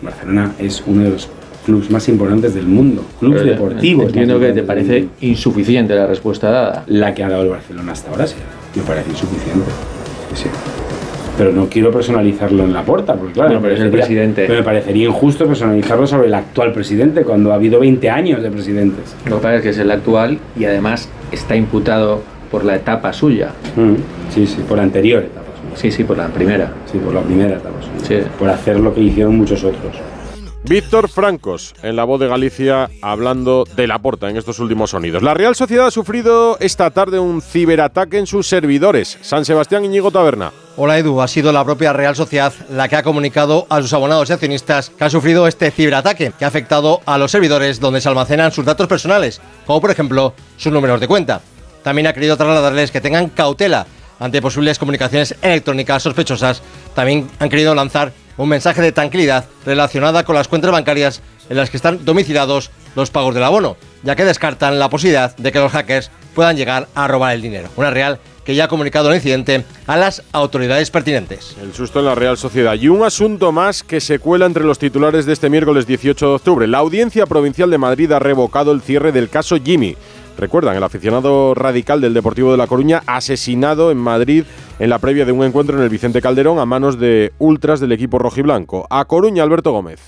Barcelona 0.02 0.52
es 0.58 0.82
uno 0.86 1.04
de 1.04 1.10
los 1.10 1.28
clubes 1.64 1.90
más 1.90 2.08
importantes 2.08 2.54
del 2.54 2.66
mundo, 2.66 3.04
clubes 3.20 3.44
deportivos. 3.44 4.06
Entiendo 4.06 4.38
que 4.38 4.52
te 4.52 4.62
parece 4.62 5.08
insuficiente 5.20 5.94
la 5.94 6.06
respuesta 6.06 6.50
dada. 6.50 6.84
La 6.88 7.14
que 7.14 7.24
ha 7.24 7.28
dado 7.28 7.42
el 7.42 7.50
Barcelona 7.50 7.92
hasta 7.92 8.10
ahora 8.10 8.26
sí 8.26 8.36
me 8.74 8.82
parece 8.82 9.10
insuficiente. 9.10 9.70
Pero 11.36 11.52
no 11.52 11.68
quiero 11.68 11.90
personalizarlo 11.90 12.62
en 12.62 12.72
la 12.72 12.84
puerta, 12.84 13.14
porque 13.14 13.32
claro, 13.32 13.58
pero, 13.60 13.74
el 13.74 13.90
presidente. 13.90 14.48
me 14.48 14.62
parecería 14.62 15.06
injusto 15.06 15.46
personalizarlo 15.46 16.06
sobre 16.06 16.28
el 16.28 16.34
actual 16.34 16.72
presidente 16.72 17.24
cuando 17.24 17.52
ha 17.52 17.56
habido 17.56 17.80
20 17.80 18.08
años 18.08 18.42
de 18.42 18.50
presidentes. 18.50 19.16
Lo 19.26 19.36
que 19.36 19.42
pasa 19.42 19.56
es 19.56 19.62
que 19.62 19.68
es 19.70 19.78
el 19.78 19.90
actual 19.90 20.38
y 20.58 20.64
además 20.64 21.08
está 21.32 21.56
imputado 21.56 22.22
por 22.52 22.64
la 22.64 22.76
etapa 22.76 23.12
suya. 23.12 23.50
Mm, 23.74 23.94
sí, 24.32 24.46
sí, 24.46 24.62
por 24.68 24.76
la 24.76 24.84
anterior 24.84 25.24
etapa 25.24 25.46
suya. 25.60 25.76
Sí, 25.76 25.90
sí, 25.90 26.04
por 26.04 26.16
la 26.16 26.28
primera. 26.28 26.72
Sí, 26.90 26.98
por 26.98 27.12
la 27.12 27.20
primera 27.20 27.56
etapa 27.56 27.80
suya. 27.80 28.22
Sí. 28.22 28.28
Por 28.38 28.48
hacer 28.48 28.78
lo 28.78 28.94
que 28.94 29.00
hicieron 29.00 29.36
muchos 29.36 29.64
otros. 29.64 29.96
Víctor 30.66 31.10
Francos, 31.10 31.74
en 31.82 31.94
la 31.94 32.04
voz 32.04 32.18
de 32.18 32.26
Galicia, 32.26 32.88
hablando 33.02 33.64
de 33.76 33.86
la 33.86 33.98
porta 33.98 34.30
en 34.30 34.38
estos 34.38 34.58
últimos 34.60 34.92
sonidos. 34.92 35.22
La 35.22 35.34
Real 35.34 35.54
Sociedad 35.54 35.88
ha 35.88 35.90
sufrido 35.90 36.56
esta 36.58 36.90
tarde 36.90 37.18
un 37.18 37.42
ciberataque 37.42 38.16
en 38.16 38.26
sus 38.26 38.46
servidores. 38.46 39.18
San 39.20 39.44
Sebastián 39.44 39.84
Iñigo 39.84 40.10
Taberna. 40.10 40.52
Hola 40.78 40.98
Edu, 40.98 41.20
ha 41.20 41.28
sido 41.28 41.52
la 41.52 41.66
propia 41.66 41.92
Real 41.92 42.16
Sociedad 42.16 42.54
la 42.70 42.88
que 42.88 42.96
ha 42.96 43.02
comunicado 43.02 43.66
a 43.68 43.82
sus 43.82 43.92
abonados 43.92 44.30
y 44.30 44.32
accionistas 44.32 44.88
que 44.88 45.04
ha 45.04 45.10
sufrido 45.10 45.46
este 45.46 45.70
ciberataque 45.70 46.32
que 46.38 46.46
ha 46.46 46.48
afectado 46.48 47.02
a 47.04 47.18
los 47.18 47.30
servidores 47.30 47.78
donde 47.78 48.00
se 48.00 48.08
almacenan 48.08 48.50
sus 48.50 48.64
datos 48.64 48.86
personales, 48.86 49.42
como 49.66 49.82
por 49.82 49.90
ejemplo 49.90 50.32
sus 50.56 50.72
números 50.72 50.98
de 50.98 51.08
cuenta. 51.08 51.42
También 51.82 52.06
ha 52.06 52.14
querido 52.14 52.38
trasladarles 52.38 52.90
que 52.90 53.02
tengan 53.02 53.28
cautela 53.28 53.86
ante 54.18 54.40
posibles 54.40 54.78
comunicaciones 54.78 55.34
electrónicas 55.42 56.02
sospechosas. 56.02 56.62
También 56.94 57.28
han 57.38 57.50
querido 57.50 57.74
lanzar 57.74 58.12
un 58.36 58.48
mensaje 58.48 58.82
de 58.82 58.92
tranquilidad 58.92 59.46
relacionada 59.64 60.24
con 60.24 60.34
las 60.34 60.48
cuentas 60.48 60.70
bancarias 60.70 61.22
en 61.48 61.56
las 61.56 61.70
que 61.70 61.76
están 61.76 62.04
domiciliados 62.04 62.70
los 62.96 63.10
pagos 63.10 63.34
del 63.34 63.44
abono, 63.44 63.76
ya 64.02 64.16
que 64.16 64.24
descartan 64.24 64.78
la 64.78 64.88
posibilidad 64.88 65.36
de 65.36 65.52
que 65.52 65.58
los 65.58 65.72
hackers 65.72 66.10
puedan 66.34 66.56
llegar 66.56 66.88
a 66.94 67.06
robar 67.08 67.34
el 67.34 67.42
dinero. 67.42 67.68
Una 67.76 67.90
Real 67.90 68.18
que 68.44 68.54
ya 68.54 68.64
ha 68.64 68.68
comunicado 68.68 69.08
el 69.08 69.16
incidente 69.16 69.64
a 69.86 69.96
las 69.96 70.22
autoridades 70.32 70.90
pertinentes. 70.90 71.56
El 71.62 71.72
susto 71.72 72.00
en 72.00 72.04
la 72.06 72.14
Real 72.14 72.36
Sociedad. 72.36 72.74
Y 72.74 72.88
un 72.88 73.02
asunto 73.02 73.52
más 73.52 73.82
que 73.82 74.00
se 74.00 74.18
cuela 74.18 74.46
entre 74.46 74.64
los 74.64 74.78
titulares 74.78 75.26
de 75.26 75.32
este 75.32 75.48
miércoles 75.48 75.86
18 75.86 76.28
de 76.28 76.34
octubre. 76.34 76.66
La 76.66 76.78
Audiencia 76.78 77.26
Provincial 77.26 77.70
de 77.70 77.78
Madrid 77.78 78.12
ha 78.12 78.18
revocado 78.18 78.72
el 78.72 78.82
cierre 78.82 79.12
del 79.12 79.30
caso 79.30 79.56
Jimmy. 79.62 79.96
Recuerdan, 80.36 80.76
el 80.76 80.82
aficionado 80.82 81.54
radical 81.54 82.00
del 82.00 82.12
Deportivo 82.12 82.50
de 82.50 82.58
La 82.58 82.66
Coruña 82.66 83.02
asesinado 83.06 83.90
en 83.90 83.98
Madrid 83.98 84.44
en 84.78 84.90
la 84.90 84.98
previa 84.98 85.24
de 85.24 85.32
un 85.32 85.44
encuentro 85.44 85.76
en 85.76 85.82
el 85.82 85.88
Vicente 85.88 86.20
Calderón 86.20 86.58
a 86.58 86.66
manos 86.66 86.98
de 86.98 87.32
ultras 87.38 87.78
del 87.80 87.92
equipo 87.92 88.18
rojiblanco. 88.18 88.86
A 88.90 89.04
Coruña, 89.04 89.44
Alberto 89.44 89.70
Gómez. 89.70 90.00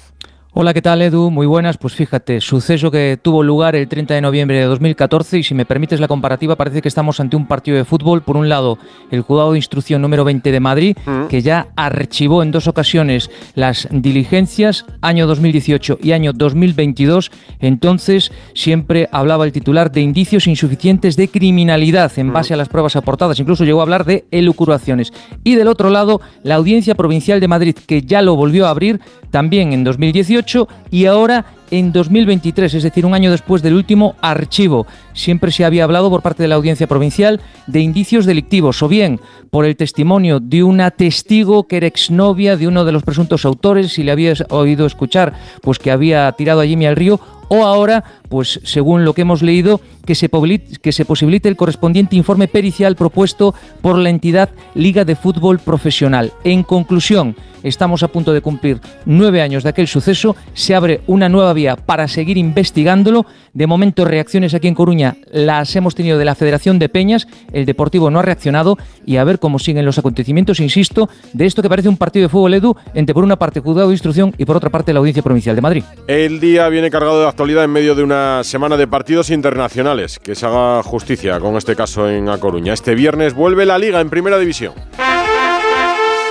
Hola, 0.59 0.73
¿qué 0.73 0.81
tal 0.81 1.03
Edu? 1.03 1.31
Muy 1.31 1.47
buenas. 1.47 1.77
Pues 1.77 1.95
fíjate, 1.95 2.41
suceso 2.41 2.91
que 2.91 3.19
tuvo 3.21 3.43
lugar 3.43 3.77
el 3.77 3.89
30 3.89 4.15
de 4.15 4.23
noviembre 4.23 4.59
de 4.59 4.65
2014 4.65 5.41
y 5.41 5.43
si 5.43 5.55
me 5.55 5.67
permites 5.67 6.01
la 6.01 6.09
comparativa 6.09 6.57
parece 6.57 6.81
que 6.81 6.89
estamos 6.89 7.21
ante 7.21 7.37
un 7.37 7.47
partido 7.47 7.77
de 7.77 7.85
fútbol. 7.85 8.23
Por 8.23 8.39
un 8.39 8.49
lado, 8.49 8.79
el 9.11 9.21
juzgado 9.21 9.53
de 9.53 9.59
instrucción 9.59 10.01
número 10.01 10.25
20 10.25 10.51
de 10.51 10.61
Madrid, 10.61 10.97
mm. 11.05 11.27
que 11.27 11.43
ya 11.43 11.69
archivó 11.77 12.43
en 12.43 12.53
dos 12.53 12.69
ocasiones 12.69 13.31
las 13.55 13.87
diligencias, 13.91 14.87
año 15.03 15.27
2018 15.27 15.99
y 16.03 16.13
año 16.13 16.33
2022. 16.33 17.31
Entonces, 17.61 18.33
siempre 18.55 19.11
hablaba 19.13 19.45
el 19.45 19.53
titular 19.53 19.93
de 19.93 20.01
indicios 20.01 20.47
insuficientes 20.47 21.17
de 21.17 21.29
criminalidad 21.29 22.11
en 22.17 22.33
base 22.33 22.55
a 22.55 22.57
las 22.57 22.71
pruebas 22.71 22.97
aportadas. 22.97 23.39
Incluso 23.39 23.67
llegó 23.67 23.81
a 23.81 23.83
hablar 23.83 24.07
de 24.07 24.25
elucubraciones. 24.31 25.13
Y 25.45 25.55
del 25.55 25.69
otro 25.69 25.91
lado, 25.91 26.23
la 26.43 26.55
Audiencia 26.55 26.95
Provincial 26.95 27.41
de 27.41 27.49
Madrid, 27.49 27.77
que 27.87 28.01
ya 28.01 28.23
lo 28.23 28.37
volvió 28.37 28.67
a 28.67 28.71
abrir 28.71 29.03
también 29.31 29.75
en 29.75 29.85
2018 29.85 30.46
y 30.91 31.07
ahora 31.07 31.47
en 31.71 31.93
2023, 31.93 32.75
es 32.75 32.83
decir, 32.83 33.05
un 33.05 33.15
año 33.15 33.31
después 33.31 33.63
del 33.63 33.75
último 33.75 34.15
archivo. 34.21 34.87
Siempre 35.15 35.51
se 35.51 35.65
había 35.65 35.85
hablado 35.85 36.11
por 36.11 36.23
parte 36.23 36.45
de 36.45 36.49
la 36.49 36.55
audiencia 36.55 36.87
provincial 36.87 37.41
de 37.67 37.81
indicios 37.81 38.25
delictivos, 38.25 38.83
o 38.83 38.89
bien 38.89 39.21
por 39.51 39.65
el 39.65 39.77
testimonio 39.77 40.39
de 40.39 40.63
una 40.63 40.91
testigo 40.93 41.67
que 41.67 41.79
era 41.79 41.87
exnovia 41.87 42.57
de 42.57 42.69
uno 42.69 42.85
de 42.85 42.93
los 42.93 43.03
presuntos 43.03 43.45
autores, 43.45 43.93
si 43.93 44.05
le 44.05 44.13
habías 44.13 44.45
oído 44.51 44.87
escuchar, 44.87 45.35
pues 45.63 45.79
que 45.79 45.91
había 45.91 46.31
tirado 46.33 46.61
a 46.61 46.67
Jimmy 46.67 46.87
al 46.87 46.97
río, 46.97 47.21
o 47.49 47.65
ahora, 47.65 48.05
pues 48.29 48.61
según 48.65 49.05
lo 49.05 49.15
que 49.15 49.23
hemos 49.23 49.43
leído, 49.43 49.81
que 50.05 50.15
se, 50.15 50.31
que 50.81 50.93
se 50.93 51.05
posibilite 51.05 51.49
el 51.49 51.57
correspondiente 51.57 52.17
informe 52.17 52.49
pericial 52.49 52.97
propuesto 52.97 53.55
por 53.83 53.99
la 53.99 54.11
entidad 54.11 54.51
Liga 54.75 55.05
de 55.05 55.17
Fútbol 55.17 55.59
Profesional. 55.59 56.33
En 56.45 56.63
conclusión, 56.63 57.37
estamos 57.63 58.03
a 58.03 58.09
punto 58.09 58.33
de 58.33 58.41
cumplir 58.41 58.81
nueve 59.05 59.43
años 59.43 59.63
de 59.63 59.71
aquel 59.71 59.89
suceso, 59.89 60.37
se 60.55 60.75
abre 60.75 61.01
una 61.07 61.29
nueva 61.29 61.53
vía 61.53 61.77
para 61.77 62.09
seguir 62.09 62.39
investigándolo. 62.39 63.27
De 63.53 63.67
momento, 63.67 64.05
reacciones 64.05 64.55
aquí 64.55 64.69
en 64.69 64.75
Coruña 64.75 65.17
las 65.33 65.75
hemos 65.77 65.95
tenido 65.95 66.19
de 66.19 66.25
la 66.25 66.35
Federación 66.35 66.79
de 66.79 66.89
Peñas, 66.89 67.27
el 67.53 67.67
Deportivo 67.67 68.11
no 68.11 68.19
ha 68.19 68.23
reaccionado 68.23 68.79
y 69.05 69.17
a 69.17 69.25
ver 69.25 69.39
cómo 69.39 69.59
siguen 69.59 69.85
los 69.85 69.99
acontecimientos, 69.99 70.61
insisto, 70.61 71.09
de 71.33 71.47
esto 71.47 71.63
que 71.63 71.69
parece 71.69 71.89
un 71.89 71.97
partido 71.97 72.25
de 72.25 72.29
fútbol 72.29 72.55
edu 72.55 72.77
entre 72.95 73.15
por 73.15 73.25
una 73.25 73.37
parte 73.37 73.61
juzgado 73.61 73.89
de 73.89 73.95
instrucción 73.95 74.35
y 74.39 74.45
por 74.45 74.57
otra 74.57 74.71
parte 74.71 74.93
la 74.93 74.99
Audiencia 74.99 75.23
Provincial 75.23 75.57
de 75.57 75.63
Madrid. 75.63 75.85
El 76.07 76.39
día 76.39 76.69
viene 76.69 76.91
cargado 76.91 77.21
de 77.21 77.29
actualidad 77.29 77.65
en 77.65 77.71
medio 77.71 77.95
de 77.95 78.03
una 78.03 78.16
semana 78.45 78.77
de 78.77 78.87
partidos 78.87 79.31
internacionales. 79.31 80.19
Que 80.19 80.35
se 80.35 80.47
haga 80.47 80.83
justicia 80.83 81.41
con 81.41 81.57
este 81.57 81.75
caso 81.75 82.09
en 82.09 82.29
A 82.29 82.39
Coruña. 82.39 82.73
Este 82.73 82.95
viernes 82.95 83.35
vuelve 83.35 83.67
la 83.67 83.79
liga 83.79 84.01
en 84.01 84.11
primera 84.11 84.39
división. 84.39 84.75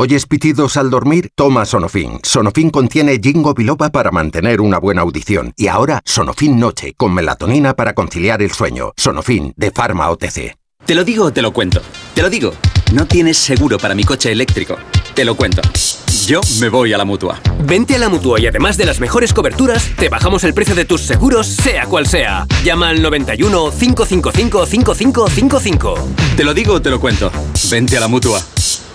¿Oyes 0.00 0.26
pitidos 0.26 0.76
al 0.76 0.90
dormir? 0.90 1.32
Toma 1.34 1.66
Sonofin. 1.66 2.20
Sonofin 2.22 2.70
contiene 2.70 3.18
Jingo 3.20 3.52
biloba 3.52 3.90
para 3.90 4.12
mantener 4.12 4.60
una 4.60 4.78
buena 4.78 5.02
audición. 5.02 5.52
Y 5.56 5.66
ahora 5.66 6.02
Sonofin 6.04 6.56
Noche, 6.56 6.94
con 6.96 7.12
melatonina 7.12 7.74
para 7.74 7.94
conciliar 7.94 8.40
el 8.40 8.52
sueño. 8.52 8.92
Sonofin, 8.96 9.52
de 9.56 9.72
Pharma 9.72 10.08
OTC. 10.10 10.56
Te 10.86 10.94
lo 10.94 11.02
digo 11.02 11.24
o 11.24 11.32
te 11.32 11.42
lo 11.42 11.52
cuento. 11.52 11.80
Te 12.14 12.22
lo 12.22 12.30
digo. 12.30 12.52
No 12.92 13.08
tienes 13.08 13.38
seguro 13.38 13.76
para 13.76 13.96
mi 13.96 14.04
coche 14.04 14.30
eléctrico. 14.30 14.76
Te 15.14 15.24
lo 15.24 15.34
cuento. 15.34 15.62
Yo 16.28 16.42
me 16.60 16.68
voy 16.68 16.92
a 16.92 16.98
la 16.98 17.04
mutua. 17.04 17.40
Vente 17.64 17.96
a 17.96 17.98
la 17.98 18.08
mutua 18.08 18.38
y 18.38 18.46
además 18.46 18.76
de 18.76 18.86
las 18.86 19.00
mejores 19.00 19.32
coberturas, 19.32 19.96
te 19.96 20.08
bajamos 20.08 20.44
el 20.44 20.54
precio 20.54 20.76
de 20.76 20.84
tus 20.84 21.00
seguros, 21.00 21.48
sea 21.48 21.86
cual 21.86 22.06
sea. 22.06 22.46
Llama 22.62 22.90
al 22.90 23.02
91 23.02 23.72
555 23.72 24.64
5555. 24.64 25.94
Te 26.36 26.44
lo 26.44 26.54
digo 26.54 26.74
o 26.74 26.80
te 26.80 26.90
lo 26.90 27.00
cuento. 27.00 27.32
Vente 27.68 27.96
a 27.96 28.00
la 28.00 28.06
mutua. 28.06 28.40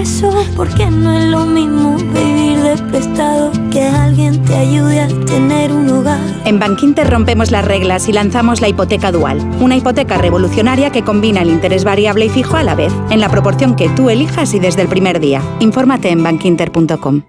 progreso, 0.00 0.46
porque 0.56 0.86
no 0.90 1.12
es 1.12 1.24
lo 1.26 1.44
mismo 1.44 1.96
vivir 1.96 2.58
de 2.58 2.76
prestado 2.90 3.52
que 3.70 3.82
alguien 3.82 4.42
te 4.44 4.54
ayude 4.54 5.00
a 5.00 5.08
tener 5.26 5.72
un 5.72 5.88
hogar. 5.90 6.20
En 6.44 6.58
Bankinter 6.58 7.08
rompemos 7.08 7.50
las 7.50 7.64
reglas 7.64 8.08
y 8.08 8.12
lanzamos 8.12 8.60
la 8.60 8.68
hipoteca 8.68 9.12
dual, 9.12 9.38
una 9.60 9.76
hipoteca 9.76 10.16
revolucionaria 10.16 10.90
que 10.90 11.04
combina 11.04 11.42
el 11.42 11.50
interés 11.50 11.84
variable 11.84 12.26
y 12.26 12.28
fijo 12.30 12.56
a 12.56 12.62
la 12.62 12.74
vez, 12.74 12.92
en 13.10 13.20
la 13.20 13.28
proporción 13.28 13.76
que 13.76 13.88
tú 13.90 14.08
elijas 14.10 14.54
y 14.54 14.58
desde 14.58 14.82
el 14.82 14.88
primer 14.88 15.20
día. 15.20 15.42
Infórmate 15.60 16.10
en 16.10 16.22
bankinter.com. 16.22 17.22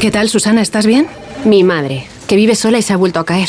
¿Qué 0.00 0.10
tal, 0.10 0.28
Susana? 0.28 0.62
¿Estás 0.62 0.86
bien? 0.86 1.06
Mi 1.44 1.64
madre, 1.64 2.06
que 2.28 2.36
vive 2.36 2.54
sola 2.54 2.78
y 2.78 2.82
se 2.82 2.92
ha 2.92 2.96
vuelto 2.96 3.18
a 3.18 3.24
caer. 3.24 3.48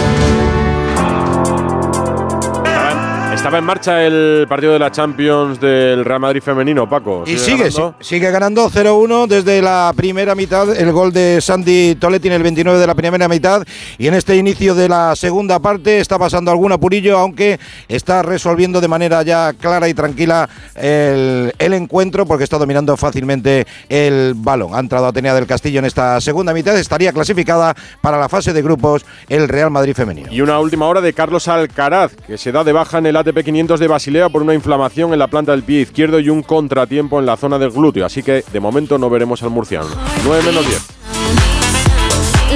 Estaba 3.51 3.59
en 3.59 3.65
marcha 3.65 4.05
el 4.05 4.45
partido 4.47 4.71
de 4.71 4.79
la 4.79 4.93
Champions 4.93 5.59
del 5.59 6.05
Real 6.05 6.21
Madrid 6.21 6.41
femenino, 6.41 6.87
Paco. 6.87 7.25
Y 7.27 7.37
sigue, 7.37 7.69
ganando? 7.69 7.95
sigue 7.99 8.31
ganando 8.31 8.69
0-1 8.69 9.27
desde 9.27 9.61
la 9.61 9.91
primera 9.93 10.35
mitad. 10.35 10.73
El 10.73 10.93
gol 10.93 11.11
de 11.11 11.41
Sandy 11.41 11.95
Toletti 11.95 12.29
en 12.29 12.35
el 12.35 12.43
29 12.43 12.79
de 12.79 12.87
la 12.87 12.95
primera 12.95 13.27
mitad. 13.27 13.65
Y 13.97 14.07
en 14.07 14.13
este 14.13 14.37
inicio 14.37 14.73
de 14.73 14.87
la 14.87 15.17
segunda 15.17 15.59
parte 15.59 15.99
está 15.99 16.17
pasando 16.17 16.49
algún 16.49 16.71
apurillo, 16.71 17.17
aunque 17.17 17.59
está 17.89 18.21
resolviendo 18.21 18.79
de 18.79 18.87
manera 18.87 19.21
ya 19.23 19.51
clara 19.51 19.89
y 19.89 19.93
tranquila 19.93 20.47
el, 20.75 21.53
el 21.59 21.73
encuentro 21.73 22.25
porque 22.25 22.45
está 22.45 22.57
dominando 22.57 22.95
fácilmente 22.95 23.67
el 23.89 24.31
balón. 24.33 24.75
Ha 24.75 24.79
entrado 24.79 25.07
Atenea 25.07 25.33
del 25.33 25.45
Castillo 25.45 25.79
en 25.79 25.85
esta 25.85 26.21
segunda 26.21 26.53
mitad. 26.53 26.77
Estaría 26.77 27.11
clasificada 27.11 27.75
para 27.99 28.17
la 28.17 28.29
fase 28.29 28.53
de 28.53 28.61
grupos 28.61 29.05
el 29.27 29.49
Real 29.49 29.71
Madrid 29.71 29.93
femenino. 29.93 30.29
Y 30.31 30.39
una 30.39 30.57
última 30.57 30.87
hora 30.87 31.01
de 31.01 31.11
Carlos 31.11 31.49
Alcaraz, 31.49 32.15
que 32.15 32.37
se 32.37 32.53
da 32.53 32.63
de 32.63 32.71
baja 32.71 32.99
en 32.99 33.07
el 33.07 33.17
ATP 33.17 33.40
500 33.43 33.79
de 33.79 33.87
Basilea 33.87 34.29
por 34.29 34.41
una 34.41 34.53
inflamación 34.53 35.13
en 35.13 35.19
la 35.19 35.27
planta 35.27 35.51
del 35.51 35.63
pie 35.63 35.81
izquierdo 35.81 36.19
y 36.19 36.29
un 36.29 36.43
contratiempo 36.43 37.19
en 37.19 37.25
la 37.25 37.37
zona 37.37 37.57
del 37.57 37.71
glúteo. 37.71 38.05
Así 38.05 38.23
que 38.23 38.43
de 38.51 38.59
momento 38.59 38.97
no 38.97 39.09
veremos 39.09 39.43
al 39.43 39.49
murciano. 39.49 39.87
9 40.23 40.43
menos 40.45 40.65
10. 40.67 40.87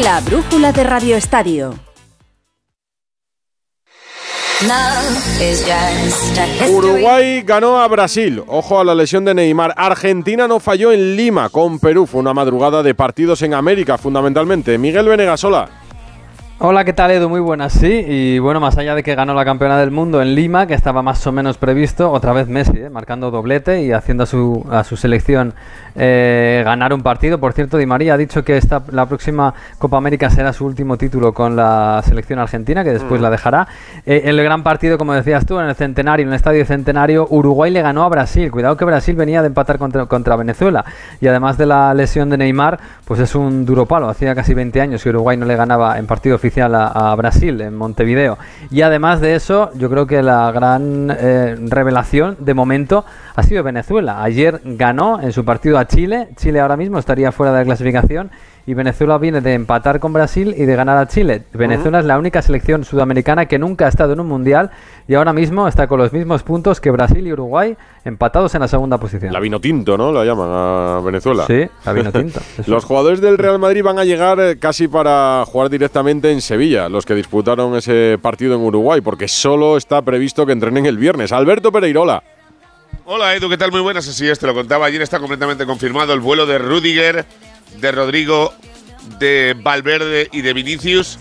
La 0.04 0.19
brújula 0.21 0.71
de 0.71 0.84
Radio 0.84 1.15
Estadio. 1.15 1.74
Uruguay 6.69 7.41
ganó 7.43 7.80
a 7.80 7.88
Brasil. 7.88 8.41
Ojo 8.48 8.80
a 8.80 8.84
la 8.84 8.95
lesión 8.95 9.26
de 9.26 9.34
Neymar. 9.34 9.74
Argentina 9.76 10.48
no 10.48 10.60
falló 10.60 10.91
en 10.91 11.15
Lima 11.15 11.50
con 11.50 11.80
Perú. 11.80 12.06
Fue 12.06 12.21
una 12.21 12.34
madrugada 12.34 12.82
de 12.82 12.95
partidos 12.95 13.41
en 13.41 13.54
América, 13.54 13.98
fundamentalmente. 13.98 14.78
Miguel 14.78 15.08
Venegasola. 15.08 15.85
Hola, 16.58 16.86
¿qué 16.86 16.94
tal 16.94 17.12
Edu? 17.12 17.28
Muy 17.28 17.41
buenas, 17.41 17.74
sí. 17.74 18.06
Y 18.08 18.39
bueno, 18.39 18.62
más 18.62 18.78
allá 18.78 18.96
de 18.96 19.04
que 19.04 19.13
ganó 19.13 19.34
la 19.34 19.44
campeona 19.44 19.78
del 19.78 19.91
mundo 19.91 20.22
en 20.22 20.36
Lima, 20.36 20.68
que 20.68 20.74
estaba 20.74 21.02
más 21.02 21.28
o 21.28 21.34
menos 21.34 21.58
previsto, 21.58 22.10
otra 22.10 22.32
vez 22.32 22.48
Messi, 22.48 22.78
¿eh? 22.78 22.89
marcando 22.89 23.30
doblete 23.30 23.84
y 23.84 23.91
haciendo 23.91 24.24
a 24.24 24.26
su, 24.26 24.65
a 24.72 24.86
su 24.86 24.96
selección 24.96 25.54
eh, 25.98 26.62
ganar 26.63 26.94
un 26.94 27.02
partido. 27.02 27.39
Por 27.39 27.52
cierto, 27.52 27.78
Di 27.78 27.86
María 27.86 28.13
ha 28.13 28.18
dicho 28.18 28.46
que 28.46 28.56
esta, 28.56 28.82
la 28.91 29.06
próxima 29.06 29.54
Copa 29.78 29.98
América 29.98 30.30
será 30.30 30.54
su 30.54 30.65
último 30.65 30.98
título 30.98 31.34
con 31.34 31.58
la 31.58 32.02
selección 32.06 32.39
argentina, 32.39 32.86
que 32.86 32.91
después 32.91 33.20
mm. 33.20 33.24
la 33.24 33.30
dejará. 33.30 33.68
Eh, 34.06 34.22
el 34.24 34.41
gran 34.41 34.63
partido, 34.63 34.98
como 34.98 35.13
decías 35.13 35.46
tú, 35.46 35.60
en 35.60 35.68
el 35.68 35.76
Centenario, 35.76 36.24
en 36.24 36.30
el 36.30 36.36
Estadio 36.36 36.65
Centenario, 36.65 37.28
Uruguay 37.30 37.70
le 37.70 37.82
ganó 37.82 38.04
a 38.04 38.08
Brasil. 38.08 38.50
Cuidado 38.50 38.78
que 38.78 38.86
Brasil 38.86 39.18
venía 39.18 39.41
de 39.41 39.48
empatar 39.48 39.78
contra, 39.78 40.06
contra 40.06 40.38
Venezuela. 40.38 40.86
Y 41.20 41.28
además 41.28 41.58
de 41.58 41.65
la 41.65 41.94
lesión 41.94 42.30
de 42.30 42.38
Neymar, 42.38 42.80
pues 43.04 43.20
es 43.20 43.36
un 43.36 43.65
duro 43.65 43.86
palo. 43.86 44.08
Hacía 44.08 44.34
casi 44.34 44.54
20 44.54 44.80
años 44.80 45.04
que 45.04 45.10
Uruguay 45.10 45.36
no 45.36 45.46
le 45.46 45.58
ganaba 45.58 46.00
en 46.00 46.08
partido 46.08 46.38
oficial 46.46 46.76
a, 46.76 47.12
a 47.12 47.16
Brasil, 47.16 47.60
en 47.60 47.76
Montevideo. 47.76 48.38
Y 48.70 48.82
además 48.82 49.20
de 49.20 49.34
eso, 49.34 49.72
yo 49.74 49.90
creo 49.90 50.06
que 50.06 50.22
la 50.22 50.52
gran 50.52 51.10
eh, 51.10 51.56
revelación 51.60 52.38
de 52.40 52.54
momento 52.54 53.04
ha 53.36 53.42
sido 53.42 53.64
Venezuela. 53.64 54.22
Ayer 54.22 54.62
ganó 54.64 55.20
en 55.20 55.32
su 55.32 55.44
partido 55.44 55.80
a 55.80 55.88
Chile. 55.88 56.30
Chile 56.36 56.60
ahora 56.60 56.78
mismo 56.78 57.00
estaría 57.00 57.32
fuera 57.32 57.52
de 57.52 57.60
la 57.60 57.66
clasificación 57.66 58.30
y 58.68 58.74
Venezuela 58.74 59.18
viene 59.18 59.42
de 59.42 59.54
empatar 59.54 60.00
con 60.00 60.14
Brasil 60.14 60.54
y 60.58 60.66
de 60.66 60.76
ganar 60.76 60.98
a 60.98 61.08
Chile. 61.08 61.44
Venezuela 61.54 62.00
es 62.00 62.06
la 62.06 62.18
única 62.18 62.42
selección 62.42 62.84
sudamericana 62.84 63.46
que 63.46 63.60
nunca 63.60 63.86
ha 63.86 63.90
estado 63.90 64.14
en 64.14 64.20
un 64.20 64.28
mundial 64.28 64.72
y 65.08 65.14
ahora 65.14 65.34
mismo 65.34 65.68
está 65.68 65.88
con 65.88 66.00
los 66.00 66.14
mismos 66.14 66.44
puntos 66.44 66.82
que 66.82 66.90
Brasil 66.90 67.26
y 67.28 67.34
Uruguay, 67.34 67.78
empatados 68.06 68.54
en 68.54 68.62
la 68.62 68.68
segunda 68.68 69.00
posición. 69.00 69.34
La 69.34 69.39
vino 69.39 69.60
tinto, 69.60 69.98
¿no? 69.98 70.12
La 70.12 70.24
llaman 70.24 70.50
a 70.52 71.02
Venezuela. 71.04 71.46
Sí, 71.48 71.68
la 71.84 71.91
vino 71.91 72.12
tinto. 72.12 72.39
Los 72.68 72.86
jugadores 72.86 73.20
del 73.20 73.38
Real 73.38 73.58
Madrid 73.60 73.84
van 73.84 73.98
a 74.00 74.06
llegar 74.06 74.39
eh, 74.39 74.58
casi 74.60 74.88
para 74.88 75.44
jugar 75.46 75.70
directamente 75.70 76.32
en 76.32 76.39
Sevilla, 76.39 76.88
los 76.88 77.06
que 77.06 77.15
disputaron 77.15 77.76
ese 77.76 78.18
partido 78.22 78.56
en 78.56 78.62
Uruguay, 78.62 79.02
porque 79.02 79.28
solo 79.28 79.76
está 79.76 80.04
previsto 80.04 80.46
que 80.46 80.52
entrenen 80.52 80.86
el 80.86 80.98
viernes. 80.98 81.32
Alberto 81.32 81.72
Pereirola. 81.72 82.24
Hola 83.06 83.36
Edu, 83.36 83.50
¿qué 83.50 83.58
tal? 83.58 83.72
Muy 83.72 83.82
buenas. 83.82 84.08
Así 84.08 84.28
es, 84.28 84.38
te 84.39 84.46
lo 84.46 84.54
contaba 84.54 84.86
ayer, 84.86 85.02
está 85.02 85.20
completamente 85.20 85.65
confirmado 85.65 86.13
el 86.13 86.20
vuelo 86.20 86.46
de 86.46 86.60
Rudiger, 86.60 87.26
de 87.82 87.91
Rodrigo, 87.91 88.54
de 89.20 89.56
Valverde 89.62 90.30
y 90.32 90.41
de 90.41 90.54
Vinicius. 90.54 91.20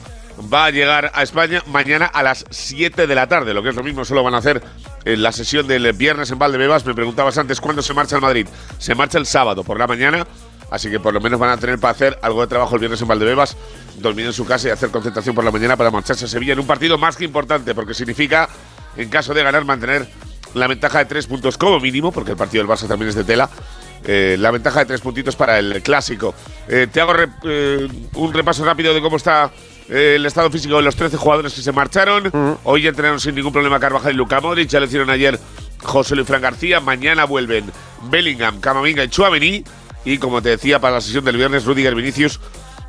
Va 0.53 0.67
a 0.67 0.71
llegar 0.71 1.13
a 1.15 1.23
España 1.23 1.63
mañana 1.67 2.07
a 2.07 2.23
las 2.23 2.45
7 2.51 3.07
de 3.07 3.15
la 3.15 3.29
tarde, 3.29 3.55
lo 3.55 3.63
que 3.63 3.69
es 3.69 3.75
lo 3.77 3.85
mismo, 3.85 4.05
solo 4.05 4.25
van 4.25 4.35
a 4.35 4.39
hacer 4.39 4.63
en 5.05 5.23
la 5.23 5.31
sesión 5.31 5.69
del 5.69 5.93
viernes 5.93 6.31
en 6.31 6.39
Valdebebas. 6.39 6.85
Me 6.85 6.95
preguntabas 6.95 7.39
antes 7.39 7.61
cuándo 7.61 7.83
se 7.83 7.95
marcha 7.95 8.17
el 8.17 8.23
Madrid. 8.23 8.49
Se 8.79 8.95
marcha 8.97 9.19
el 9.19 9.27
sábado 9.27 9.63
por 9.63 9.79
la 9.79 9.87
mañana, 9.87 10.27
así 10.71 10.91
que 10.91 10.99
por 10.99 11.15
lo 11.15 11.21
menos 11.21 11.39
van 11.39 11.51
a 11.51 11.57
tener 11.57 11.79
para 11.79 11.93
hacer 11.93 12.19
algo 12.21 12.41
de 12.41 12.49
trabajo 12.49 12.75
el 12.75 12.81
viernes 12.81 13.01
en 13.01 13.09
Valdebebas, 13.09 13.57
dormir 13.99 14.27
en 14.27 14.33
su 14.33 14.45
casa 14.45 14.69
y 14.69 14.71
hacer 14.73 14.91
concentración 14.91 15.37
por 15.37 15.45
la 15.45 15.53
mañana 15.53 15.77
para 15.77 15.93
marcharse 15.93 16.25
a 16.25 16.29
Sevilla 16.29 16.55
en 16.55 16.59
un 16.59 16.67
partido 16.67 16.99
más 16.99 17.17
que 17.17 17.25
importante, 17.25 17.73
porque 17.73 17.95
significa, 17.95 18.49
en 18.97 19.09
caso 19.09 19.35
de 19.35 19.43
ganar, 19.45 19.65
mantener 19.65 20.09
la 20.55 20.67
ventaja 20.67 20.99
de 20.99 21.05
tres 21.05 21.27
puntos 21.27 21.57
como 21.59 21.79
mínimo, 21.79 22.11
porque 22.11 22.33
el 22.33 22.37
partido 22.37 22.65
del 22.65 22.71
Barça 22.71 22.89
también 22.89 23.11
es 23.11 23.15
de 23.15 23.25
tela. 23.25 23.49
Eh, 24.07 24.37
la 24.39 24.51
ventaja 24.51 24.81
de 24.81 24.87
tres 24.87 25.01
puntitos 25.01 25.35
para 25.35 25.59
el 25.59 25.83
clásico. 25.83 26.35
Eh, 26.69 26.89
te 26.93 27.01
hago 27.01 27.15
eh, 27.45 27.89
un 28.15 28.33
repaso 28.35 28.63
rápido 28.65 28.93
de 28.93 29.01
cómo 29.01 29.17
está 29.17 29.51
eh, 29.89 30.15
el 30.17 30.27
estado 30.27 30.51
físico 30.51 30.77
de 30.77 30.83
los 30.83 30.97
13 30.97 31.17
jugadores 31.17 31.55
que 31.55 31.63
se 31.63 31.73
marcharon. 31.73 32.59
Hoy 32.65 32.83
ya 32.83 32.89
entrenaron 32.91 33.21
sin 33.21 33.35
ningún 33.35 33.53
problema 33.53 33.79
Carvajal 33.79 34.13
y 34.13 34.17
Luca 34.17 34.41
Modric. 34.41 34.69
Ya 34.69 34.81
lo 34.81 34.87
hicieron 34.87 35.11
ayer 35.11 35.39
José 35.83 36.15
Luis 36.15 36.27
Fran 36.27 36.43
García. 36.43 36.81
Mañana 36.81 37.25
vuelven 37.25 37.71
Bellingham, 38.11 38.61
Camavinga 38.61 39.05
y 39.05 39.09
Chuamení. 39.09 39.65
Y 40.05 40.19
como 40.19 40.43
te 40.43 40.51
decía, 40.51 40.81
para 40.81 40.95
la 40.95 41.01
sesión 41.01 41.25
del 41.25 41.37
viernes, 41.37 41.65
Rudiger, 41.65 41.95
Vinicius, 41.95 42.41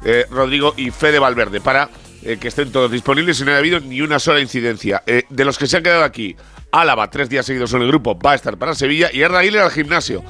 eh, 0.04 0.26
Rodrigo 0.30 0.74
y 0.78 0.92
Fede 0.92 1.20
Valverde. 1.20 1.62
Para 1.62 1.90
eh, 2.24 2.38
que 2.38 2.48
estén 2.48 2.72
todos 2.72 2.92
disponibles 2.92 3.40
y 3.40 3.44
no 3.44 3.52
haya 3.52 3.60
habido 3.60 3.80
ni 3.80 4.02
una 4.02 4.20
sola 4.20 4.40
incidencia. 4.40 5.04
De 5.06 5.46
los 5.46 5.58
que 5.58 5.68
se 5.68 5.78
han 5.78 5.84
quedado 5.84 6.04
aquí, 6.04 6.36
Álava, 6.72 7.10
tres 7.10 7.30
días 7.30 7.46
seguidos 7.46 7.74
en 7.74 7.82
el 7.82 7.88
grupo, 7.88 8.20
va 8.20 8.34
a 8.34 8.36
estar 8.36 8.58
para 8.58 8.76
Sevilla 8.76 9.10
y 9.14 9.22
Erda 9.22 9.40
al 9.40 9.72
gimnasio. 9.72 10.24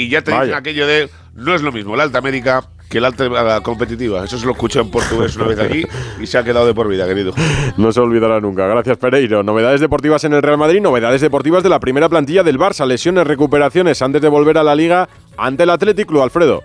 Y 0.00 0.08
ya 0.08 0.22
te 0.22 0.32
dicen 0.32 0.54
aquello 0.54 0.86
de 0.86 1.10
no 1.34 1.54
es 1.54 1.62
lo 1.62 1.72
mismo 1.72 1.94
la 1.94 2.04
alta 2.04 2.20
médica 2.20 2.64
que 2.88 3.00
la 3.00 3.08
alta 3.08 3.60
competitiva. 3.60 4.24
Eso 4.24 4.38
se 4.38 4.46
lo 4.46 4.52
escuché 4.52 4.80
en 4.80 4.90
portugués 4.90 5.36
una 5.36 5.46
vez 5.46 5.58
aquí 5.60 5.84
y 6.20 6.26
se 6.26 6.38
ha 6.38 6.42
quedado 6.42 6.66
de 6.66 6.74
por 6.74 6.88
vida, 6.88 7.06
querido. 7.06 7.32
No 7.76 7.92
se 7.92 8.00
olvidará 8.00 8.40
nunca. 8.40 8.66
Gracias, 8.66 8.96
Pereiro. 8.96 9.42
Novedades 9.42 9.80
deportivas 9.80 10.24
en 10.24 10.32
el 10.32 10.42
Real 10.42 10.58
Madrid, 10.58 10.80
novedades 10.80 11.20
deportivas 11.20 11.62
de 11.62 11.68
la 11.68 11.78
primera 11.78 12.08
plantilla 12.08 12.42
del 12.42 12.58
Barça. 12.58 12.86
Lesiones, 12.86 13.26
recuperaciones 13.26 14.02
antes 14.02 14.20
de 14.20 14.28
volver 14.28 14.58
a 14.58 14.64
la 14.64 14.74
liga 14.74 15.08
ante 15.36 15.62
el 15.62 15.70
Athletic 15.70 16.08
Club, 16.08 16.22
Alfredo. 16.22 16.64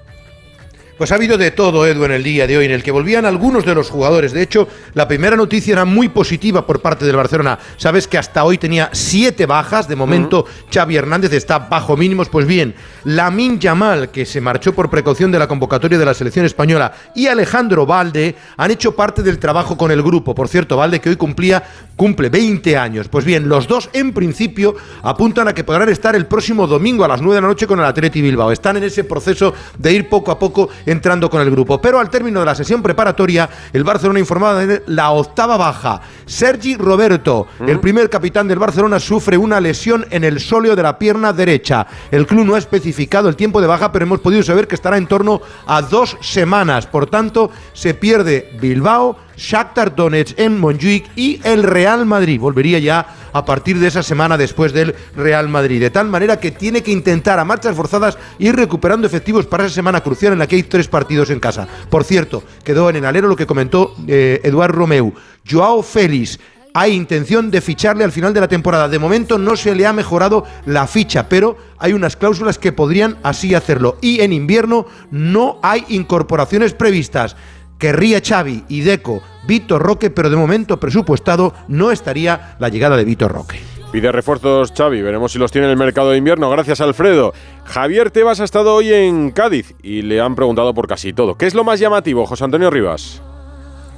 Pues 0.98 1.12
ha 1.12 1.16
habido 1.16 1.38
de 1.38 1.52
todo, 1.52 1.86
Edu, 1.86 2.06
en 2.06 2.12
el 2.12 2.24
día 2.24 2.48
de 2.48 2.58
hoy, 2.58 2.66
en 2.66 2.72
el 2.72 2.82
que 2.82 2.92
volvían 2.92 3.26
algunos 3.26 3.66
de 3.66 3.76
los 3.76 3.90
jugadores. 3.90 4.32
De 4.32 4.42
hecho, 4.42 4.70
la 4.94 5.06
primera 5.06 5.36
noticia 5.36 5.74
era 5.74 5.84
muy 5.84 6.08
positiva 6.08 6.66
por 6.66 6.82
parte 6.82 7.04
del 7.04 7.18
Barcelona. 7.18 7.60
Sabes 7.76 8.08
que 8.08 8.18
hasta 8.18 8.46
hoy 8.46 8.58
tenía 8.58 8.90
siete 8.94 9.46
bajas. 9.46 9.90
De 9.90 9.98
momento, 9.98 10.46
Xavi 10.74 10.96
Hernández 10.96 11.34
está 11.34 11.60
bajo 11.60 11.98
mínimos. 11.98 12.30
Pues 12.30 12.48
bien, 12.48 12.76
Lamin 13.04 13.60
Yamal, 13.60 14.10
que 14.10 14.26
se 14.26 14.40
marchó 14.40 14.74
por 14.74 14.90
precaución 14.90 15.34
de 15.34 15.40
la 15.40 15.50
convocatoria 15.50 15.98
de 15.98 16.06
la 16.06 16.14
selección 16.14 16.46
española, 16.46 16.94
y 17.14 17.28
Alejandro 17.28 17.86
Valde 17.86 18.34
han 18.56 18.72
hecho 18.72 18.96
parte 18.96 19.22
del 19.22 19.38
trabajo 19.38 19.76
con 19.76 19.92
el 19.92 20.02
grupo. 20.02 20.34
Por 20.34 20.48
cierto, 20.48 20.78
Valde, 20.78 21.02
que 21.02 21.10
hoy 21.10 21.18
cumplía, 21.18 21.62
cumple 21.96 22.30
20 22.30 22.78
años. 22.78 23.08
Pues 23.08 23.26
bien, 23.26 23.48
los 23.48 23.68
dos, 23.68 23.90
en 23.94 24.14
principio, 24.14 24.76
apuntan 25.02 25.48
a 25.48 25.54
que 25.54 25.64
podrán 25.64 25.90
estar 25.90 26.16
el 26.16 26.26
próximo 26.26 26.68
domingo 26.68 27.04
a 27.06 27.08
las 27.08 27.22
9 27.22 27.36
de 27.36 27.42
la 27.42 27.48
noche 27.48 27.68
con 27.68 27.80
el 27.80 27.86
Atleti 27.86 28.22
Bilbao. 28.22 28.52
Están 28.52 28.78
en 28.78 28.84
ese 28.84 29.04
proceso 29.04 29.54
de 29.78 29.94
ir 29.94 30.10
poco 30.10 30.32
a 30.32 30.40
poco 30.40 30.70
entrando 30.86 31.30
con 31.30 31.42
el 31.42 31.52
grupo. 31.52 31.82
Pero 31.82 32.00
al 32.00 32.10
término 32.10 32.40
de 32.40 32.46
la 32.46 32.56
sesión 32.56 32.82
preparatoria, 32.82 33.50
el 33.74 33.84
Barcelona 33.84 34.20
informaba 34.20 34.66
de 34.66 34.84
la 34.88 35.12
octava 35.12 35.58
baja. 35.58 36.02
Sergi 36.26 36.76
Roberto, 36.76 37.48
el 37.66 37.80
primer 37.80 38.10
capitán 38.10 38.48
del 38.48 38.60
Barcelona, 38.60 39.00
sufre 39.00 39.38
una 39.38 39.60
lesión 39.60 40.06
en 40.10 40.24
el 40.24 40.40
sóleo 40.40 40.76
de 40.76 40.84
la 40.84 41.00
pierna 41.00 41.34
derecha. 41.34 41.88
El 42.12 42.26
club 42.26 42.46
no 42.46 42.56
ha 42.56 42.60
especificado 42.60 43.30
el 43.30 43.36
tiempo 43.36 43.62
de 43.62 43.68
baja, 43.68 43.92
pero 43.92 44.06
hemos 44.06 44.20
podido 44.20 44.44
saber 44.44 44.68
que 44.68 44.76
estará 44.76 44.98
en 44.98 45.08
torno 45.08 45.42
a 45.66 45.82
dos 45.82 46.18
semanas. 46.22 46.88
Por 46.88 47.08
tanto, 47.08 47.52
se 47.74 47.94
pierde 47.94 48.52
Bilbao, 48.60 49.18
Shakhtar 49.38 49.96
Donetsk 49.96 50.40
en 50.40 50.60
Montjuic 50.60 51.06
y 51.16 51.40
el 51.44 51.64
Real 51.64 52.06
Madrid. 52.06 52.40
Volvería 52.40 52.80
ya 52.80 53.06
a 53.34 53.44
partir 53.46 53.80
de 53.80 53.88
esa 53.88 54.04
semana 54.04 54.38
después 54.38 54.74
del 54.74 54.96
Real 55.16 55.50
Madrid. 55.50 55.80
De 55.80 55.90
tal 55.90 56.08
manera 56.08 56.40
que 56.40 56.52
tiene 56.52 56.82
que 56.82 56.92
intentar 56.92 57.40
a 57.40 57.46
marchas 57.46 57.76
forzadas 57.76 58.18
ir 58.40 58.56
recuperando 58.56 59.08
efectivos 59.08 59.46
para 59.46 59.66
esa 59.66 59.76
semana 59.76 60.02
crucial 60.02 60.34
en 60.34 60.40
la 60.40 60.48
que 60.48 60.56
hay 60.56 60.64
tres 60.64 60.88
partidos 60.88 61.30
en 61.30 61.40
casa. 61.40 61.68
Por 61.90 62.04
cierto, 62.04 62.44
quedó 62.64 62.90
en 62.90 62.98
el 62.98 63.06
alero 63.06 63.28
lo 63.28 63.36
que 63.36 63.46
comentó 63.46 63.96
eh, 64.08 64.40
Eduard 64.44 64.72
Romeu. 64.72 65.14
Joao 65.50 65.84
Félix 65.84 66.40
hay 66.78 66.92
intención 66.92 67.52
de 67.52 67.62
ficharle 67.62 68.04
al 68.04 68.12
final 68.12 68.34
de 68.34 68.42
la 68.42 68.50
temporada. 68.50 68.90
De 68.90 69.00
momento 69.00 69.38
no 69.38 69.56
se 69.56 69.74
le 69.74 69.88
ha 69.88 69.94
mejorado 69.94 70.44
la 70.66 70.88
ficha, 70.88 71.30
pero 71.30 71.58
hay 71.78 71.94
unas 71.94 72.18
cláusulas 72.18 72.60
que 72.60 72.74
podrían 72.74 73.18
así 73.24 73.56
hacerlo. 73.56 73.98
Y 74.02 74.20
en 74.20 74.34
invierno 74.34 74.86
no 75.10 75.58
hay 75.64 75.86
incorporaciones 75.88 76.74
previstas. 76.74 77.38
Querría 77.78 78.22
Xavi 78.22 78.64
y 78.70 78.82
Deco 78.82 79.22
Víctor 79.48 79.82
Roque, 79.82 80.10
pero 80.10 80.30
de 80.30 80.36
momento 80.36 80.80
presupuestado 80.80 81.54
no 81.68 81.92
estaría 81.92 82.56
la 82.60 82.70
llegada 82.70 82.98
de 82.98 83.06
Víctor 83.06 83.32
Roque. 83.32 83.60
Pide 83.92 84.12
refuerzos 84.12 84.74
Xavi, 84.76 85.02
veremos 85.02 85.32
si 85.32 85.40
los 85.40 85.52
tiene 85.52 85.68
en 85.68 85.72
el 85.72 85.78
mercado 85.78 86.12
de 86.12 86.18
invierno. 86.18 86.50
Gracias, 86.50 86.82
Alfredo. 86.82 87.34
Javier 87.64 88.12
Tebas 88.12 88.42
ha 88.42 88.44
estado 88.44 88.74
hoy 88.74 88.94
en 88.94 89.32
Cádiz 89.32 89.76
y 89.82 90.02
le 90.02 90.20
han 90.20 90.36
preguntado 90.36 90.74
por 90.74 90.88
casi 90.88 91.14
todo. 91.14 91.36
¿Qué 91.36 91.46
es 91.46 91.54
lo 91.54 91.64
más 91.64 91.80
llamativo, 91.80 92.26
José 92.26 92.44
Antonio 92.44 92.70
Rivas? 92.70 93.22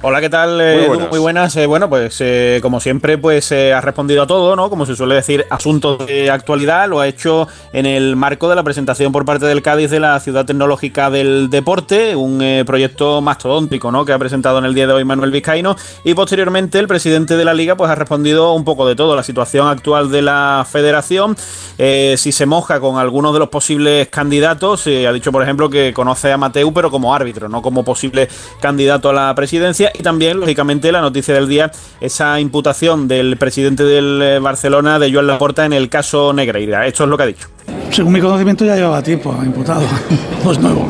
Hola, 0.00 0.20
¿qué 0.20 0.30
tal? 0.30 0.60
Eh, 0.60 0.74
Muy 0.76 0.84
Edu? 0.84 0.88
buenas. 0.90 1.10
Muy 1.10 1.18
buenas. 1.18 1.56
Eh, 1.56 1.66
bueno, 1.66 1.88
pues 1.88 2.18
eh, 2.20 2.60
como 2.62 2.78
siempre, 2.78 3.18
pues 3.18 3.50
eh, 3.50 3.72
ha 3.74 3.80
respondido 3.80 4.22
a 4.22 4.28
todo, 4.28 4.54
¿no? 4.54 4.70
Como 4.70 4.86
se 4.86 4.94
suele 4.94 5.16
decir, 5.16 5.44
asuntos 5.50 6.06
de 6.06 6.30
actualidad. 6.30 6.88
Lo 6.88 7.00
ha 7.00 7.08
hecho 7.08 7.48
en 7.72 7.84
el 7.84 8.14
marco 8.14 8.48
de 8.48 8.54
la 8.54 8.62
presentación 8.62 9.10
por 9.10 9.24
parte 9.24 9.46
del 9.46 9.60
Cádiz 9.60 9.90
de 9.90 9.98
la 9.98 10.20
Ciudad 10.20 10.46
Tecnológica 10.46 11.10
del 11.10 11.50
Deporte, 11.50 12.14
un 12.14 12.40
eh, 12.40 12.62
proyecto 12.64 13.20
mastodóntico, 13.20 13.90
¿no? 13.90 14.04
Que 14.04 14.12
ha 14.12 14.18
presentado 14.20 14.58
en 14.60 14.66
el 14.66 14.74
día 14.74 14.86
de 14.86 14.92
hoy 14.92 15.04
Manuel 15.04 15.32
Vizcaíno. 15.32 15.74
Y 16.04 16.14
posteriormente 16.14 16.78
el 16.78 16.86
presidente 16.86 17.36
de 17.36 17.44
la 17.44 17.52
Liga, 17.52 17.74
pues 17.74 17.90
ha 17.90 17.96
respondido 17.96 18.52
un 18.52 18.64
poco 18.64 18.86
de 18.86 18.94
todo. 18.94 19.16
La 19.16 19.24
situación 19.24 19.66
actual 19.66 20.12
de 20.12 20.22
la 20.22 20.64
federación, 20.70 21.36
eh, 21.76 22.14
si 22.18 22.30
se 22.30 22.46
moja 22.46 22.78
con 22.78 22.98
algunos 22.98 23.32
de 23.32 23.40
los 23.40 23.48
posibles 23.48 24.06
candidatos. 24.10 24.86
eh, 24.86 25.08
ha 25.08 25.12
dicho, 25.12 25.32
por 25.32 25.42
ejemplo, 25.42 25.68
que 25.68 25.92
conoce 25.92 26.30
a 26.30 26.36
Mateu, 26.36 26.72
pero 26.72 26.88
como 26.88 27.12
árbitro, 27.16 27.48
no 27.48 27.62
como 27.62 27.84
posible 27.84 28.28
candidato 28.60 29.10
a 29.10 29.12
la 29.12 29.34
presidencia. 29.34 29.87
Y 29.94 30.02
también, 30.02 30.38
lógicamente, 30.40 30.90
la 30.92 31.00
noticia 31.00 31.34
del 31.34 31.48
día, 31.48 31.70
esa 32.00 32.38
imputación 32.40 33.08
del 33.08 33.36
presidente 33.36 33.84
del 33.84 34.20
eh, 34.22 34.38
Barcelona, 34.38 34.98
de 34.98 35.12
Joan 35.12 35.26
Laporta, 35.26 35.64
en 35.64 35.72
el 35.72 35.88
caso 35.88 36.32
Negreira. 36.32 36.86
Esto 36.86 37.04
es 37.04 37.10
lo 37.10 37.16
que 37.16 37.22
ha 37.22 37.26
dicho. 37.26 37.48
Según 37.90 38.12
mi 38.12 38.20
conocimiento 38.20 38.64
ya 38.64 38.76
llevaba 38.76 39.02
tiempo 39.02 39.34
imputado, 39.44 39.82
no 40.44 40.52
es 40.52 40.58
nuevo. 40.60 40.88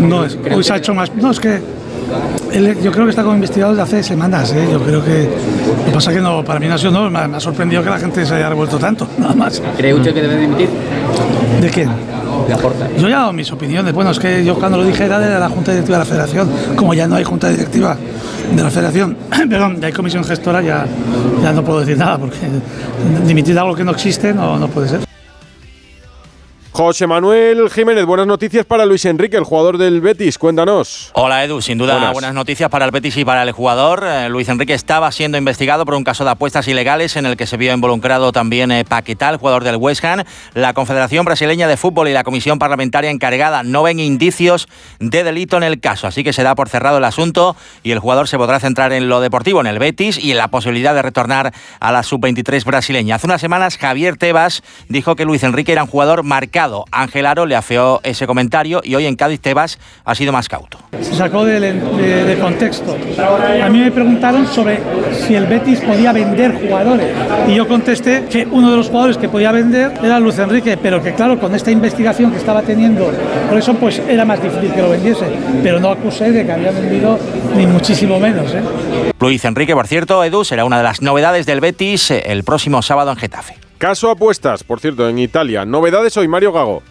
No 0.00 0.24
es, 0.24 0.38
hoy 0.54 0.62
se 0.64 0.72
ha 0.72 0.76
hecho 0.76 0.94
más... 0.94 1.14
No, 1.14 1.30
es 1.30 1.40
que 1.40 1.60
él- 2.52 2.76
yo 2.82 2.92
creo 2.92 3.04
que 3.04 3.10
está 3.10 3.22
como 3.22 3.34
investigado 3.34 3.72
desde 3.72 3.82
hace 3.82 4.02
semanas, 4.02 4.52
¿eh? 4.52 4.68
yo 4.70 4.78
creo 4.80 5.02
que... 5.04 5.28
Lo 5.78 5.84
que 5.86 5.90
pasa 5.92 6.12
que 6.12 6.20
no, 6.20 6.44
para 6.44 6.60
mí 6.60 6.66
no 6.68 6.74
ha 6.74 6.78
sido 6.78 6.92
no, 6.92 7.08
me 7.10 7.18
ha, 7.18 7.28
me 7.28 7.36
ha 7.38 7.40
sorprendido 7.40 7.82
que 7.82 7.90
la 7.90 7.98
gente 7.98 8.24
se 8.26 8.34
haya 8.34 8.48
revuelto 8.50 8.78
tanto, 8.78 9.08
nada 9.18 9.34
más. 9.34 9.62
¿Cree 9.76 9.94
usted 9.94 10.12
que 10.12 10.22
debe 10.22 10.36
dimitir? 10.38 10.68
¿De 11.60 11.70
quién? 11.70 11.88
Yo 12.98 13.08
ya 13.08 13.16
he 13.16 13.18
dado 13.18 13.32
mis 13.32 13.50
opiniones. 13.52 13.92
Bueno, 13.92 14.10
es 14.10 14.18
que 14.18 14.44
yo 14.44 14.54
cuando 14.56 14.78
lo 14.78 14.84
dije 14.84 15.04
era 15.04 15.18
de 15.18 15.38
la 15.38 15.48
Junta 15.48 15.72
Directiva 15.72 15.98
de 15.98 16.04
la 16.04 16.10
Federación. 16.10 16.50
Como 16.76 16.94
ya 16.94 17.06
no 17.06 17.16
hay 17.16 17.24
Junta 17.24 17.48
Directiva 17.48 17.96
de 18.54 18.62
la 18.62 18.70
Federación, 18.70 19.16
perdón, 19.48 19.80
ya 19.80 19.86
hay 19.86 19.92
comisión 19.92 20.24
gestora, 20.24 20.62
ya, 20.62 20.86
ya 21.42 21.52
no 21.52 21.64
puedo 21.64 21.80
decir 21.80 21.96
nada, 21.96 22.18
porque 22.18 22.36
dimitir 23.26 23.58
algo 23.58 23.74
que 23.74 23.84
no 23.84 23.92
existe 23.92 24.32
no, 24.32 24.58
no 24.58 24.68
puede 24.68 24.88
ser. 24.88 25.00
José 26.76 27.06
Manuel 27.06 27.70
Jiménez, 27.70 28.04
buenas 28.04 28.26
noticias 28.26 28.66
para 28.66 28.84
Luis 28.84 29.04
Enrique, 29.04 29.36
el 29.36 29.44
jugador 29.44 29.78
del 29.78 30.00
Betis. 30.00 30.38
Cuéntanos. 30.38 31.12
Hola 31.14 31.44
Edu, 31.44 31.62
sin 31.62 31.78
duda 31.78 32.10
buenas, 32.10 32.34
noticias 32.34 32.68
para 32.68 32.84
el 32.84 32.90
Betis 32.90 33.16
y 33.16 33.24
para 33.24 33.44
el 33.44 33.52
jugador. 33.52 34.02
Eh, 34.04 34.28
Luis 34.28 34.48
Enrique 34.48 34.74
estaba 34.74 35.12
siendo 35.12 35.38
investigado 35.38 35.84
por 35.84 35.94
un 35.94 36.02
caso 36.02 36.24
de 36.24 36.30
apuestas 36.30 36.66
ilegales 36.66 37.14
en 37.14 37.26
el 37.26 37.36
que 37.36 37.46
se 37.46 37.56
vio 37.56 37.72
involucrado 37.72 38.32
también 38.32 38.72
eh, 38.72 38.84
Paquetá, 38.84 39.38
jugador 39.38 39.62
del 39.62 39.76
West 39.76 40.04
Ham. 40.04 40.24
La 40.54 40.74
Confederación 40.74 41.24
Brasileña 41.24 41.68
de 41.68 41.76
Fútbol 41.76 42.08
y 42.08 42.12
la 42.12 42.24
Comisión 42.24 42.58
Parlamentaria 42.58 43.12
encargada 43.12 43.62
no 43.62 43.84
ven 43.84 44.00
indicios 44.00 44.66
de 44.98 45.22
delito 45.22 45.56
en 45.56 45.62
el 45.62 45.78
caso, 45.78 46.08
así 46.08 46.24
que 46.24 46.32
se 46.32 46.42
da 46.42 46.56
por 46.56 46.68
cerrado 46.68 46.98
el 46.98 47.04
asunto 47.04 47.54
y 47.84 47.92
el 47.92 48.00
jugador 48.00 48.26
se 48.26 48.36
podrá 48.36 48.58
centrar 48.58 48.92
en 48.92 49.08
lo 49.08 49.20
deportivo, 49.20 49.60
en 49.60 49.68
el 49.68 49.78
Betis 49.78 50.18
y 50.18 50.32
en 50.32 50.38
la 50.38 50.48
posibilidad 50.48 50.92
de 50.92 51.02
retornar 51.02 51.54
a 51.78 51.92
la 51.92 52.02
sub-23 52.02 52.64
brasileña. 52.64 53.14
Hace 53.14 53.28
unas 53.28 53.40
semanas 53.40 53.78
Javier 53.78 54.16
Tebas 54.16 54.64
dijo 54.88 55.14
que 55.14 55.24
Luis 55.24 55.44
Enrique 55.44 55.70
era 55.70 55.84
un 55.84 55.88
jugador 55.88 56.24
marcado 56.24 56.63
Ángel 56.90 57.26
Aro 57.26 57.46
le 57.46 57.56
afeó 57.56 58.00
ese 58.02 58.26
comentario 58.26 58.80
y 58.82 58.94
hoy 58.94 59.06
en 59.06 59.16
Cádiz 59.16 59.40
Tebas 59.40 59.78
ha 60.04 60.14
sido 60.14 60.32
más 60.32 60.48
cauto. 60.48 60.78
Se 61.00 61.14
sacó 61.14 61.44
de, 61.44 62.38
contexto. 62.40 62.96
A 63.62 63.68
mí 63.68 63.80
me 63.80 63.90
preguntaron 63.90 64.46
sobre 64.46 64.80
si 65.12 65.34
el 65.34 65.46
Betis 65.46 65.80
podía 65.80 66.12
vender 66.12 66.54
jugadores 66.60 67.14
y 67.48 67.54
yo 67.54 67.68
contesté 67.68 68.24
que 68.30 68.46
uno 68.50 68.70
de 68.70 68.76
los 68.76 68.88
jugadores 68.88 69.16
que 69.16 69.28
podía 69.28 69.52
vender 69.52 69.92
era 70.02 70.18
Luis 70.20 70.38
Enrique, 70.38 70.76
pero 70.76 71.02
que 71.02 71.14
claro, 71.14 71.38
con 71.38 71.54
esta 71.54 71.70
investigación 71.70 72.30
que 72.30 72.38
estaba 72.38 72.62
teniendo, 72.62 73.12
por 73.48 73.58
eso 73.58 73.74
pues 73.74 74.00
era 74.08 74.24
más 74.24 74.42
difícil 74.42 74.72
que 74.72 74.82
lo 74.82 74.90
vendiese, 74.90 75.26
pero 75.62 75.80
no 75.80 75.90
acusé 75.90 76.30
de 76.30 76.46
que 76.46 76.52
había 76.52 76.70
vendido 76.70 77.18
ni 77.56 77.66
muchísimo 77.66 78.18
menos. 78.18 78.52
¿eh? 78.54 78.62
Luis 79.20 79.44
Enrique, 79.44 79.74
por 79.74 79.86
cierto, 79.86 80.24
Edu, 80.24 80.44
será 80.44 80.64
una 80.64 80.78
de 80.78 80.84
las 80.84 81.02
novedades 81.02 81.46
del 81.46 81.60
Betis 81.60 82.10
eh, 82.10 82.22
el 82.26 82.44
próximo 82.44 82.82
sábado 82.82 83.10
en 83.10 83.16
Getafe. 83.16 83.63
Caso 83.84 84.08
apuestas, 84.08 84.64
por 84.64 84.80
cierto, 84.80 85.06
en 85.10 85.18
Italia. 85.18 85.66
Novedades 85.66 86.16
hoy, 86.16 86.26
Mario 86.26 86.54
Gago. 86.54 86.82